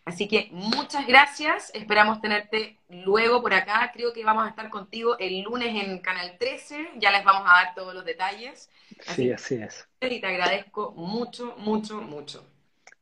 [0.04, 1.70] Así que muchas gracias.
[1.74, 3.90] Esperamos tenerte luego por acá.
[3.94, 6.90] Creo que vamos a estar contigo el lunes en Canal 13.
[6.96, 8.70] Ya les vamos a dar todos los detalles.
[9.00, 9.88] sí, así es.
[10.00, 12.46] Y te agradezco mucho, mucho, mucho.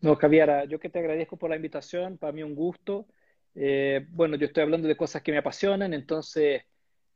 [0.01, 2.19] No, Javiera, yo que te agradezco por la invitación.
[2.19, 3.07] Para mí un gusto.
[3.55, 6.63] Eh, bueno, yo estoy hablando de cosas que me apasionan, entonces,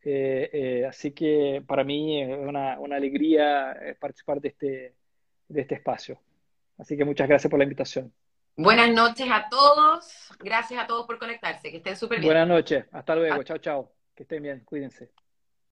[0.03, 4.95] eh, eh, así que para mí es una, una alegría participar de este,
[5.49, 6.21] de este espacio.
[6.79, 8.13] Así que muchas gracias por la invitación.
[8.57, 10.31] Buenas noches a todos.
[10.41, 11.71] Gracias a todos por conectarse.
[11.71, 12.33] Que estén súper bien.
[12.33, 12.87] Buenas noches.
[12.91, 13.43] Hasta luego.
[13.43, 13.93] Chao, chao.
[14.15, 14.61] Que estén bien.
[14.65, 15.11] Cuídense.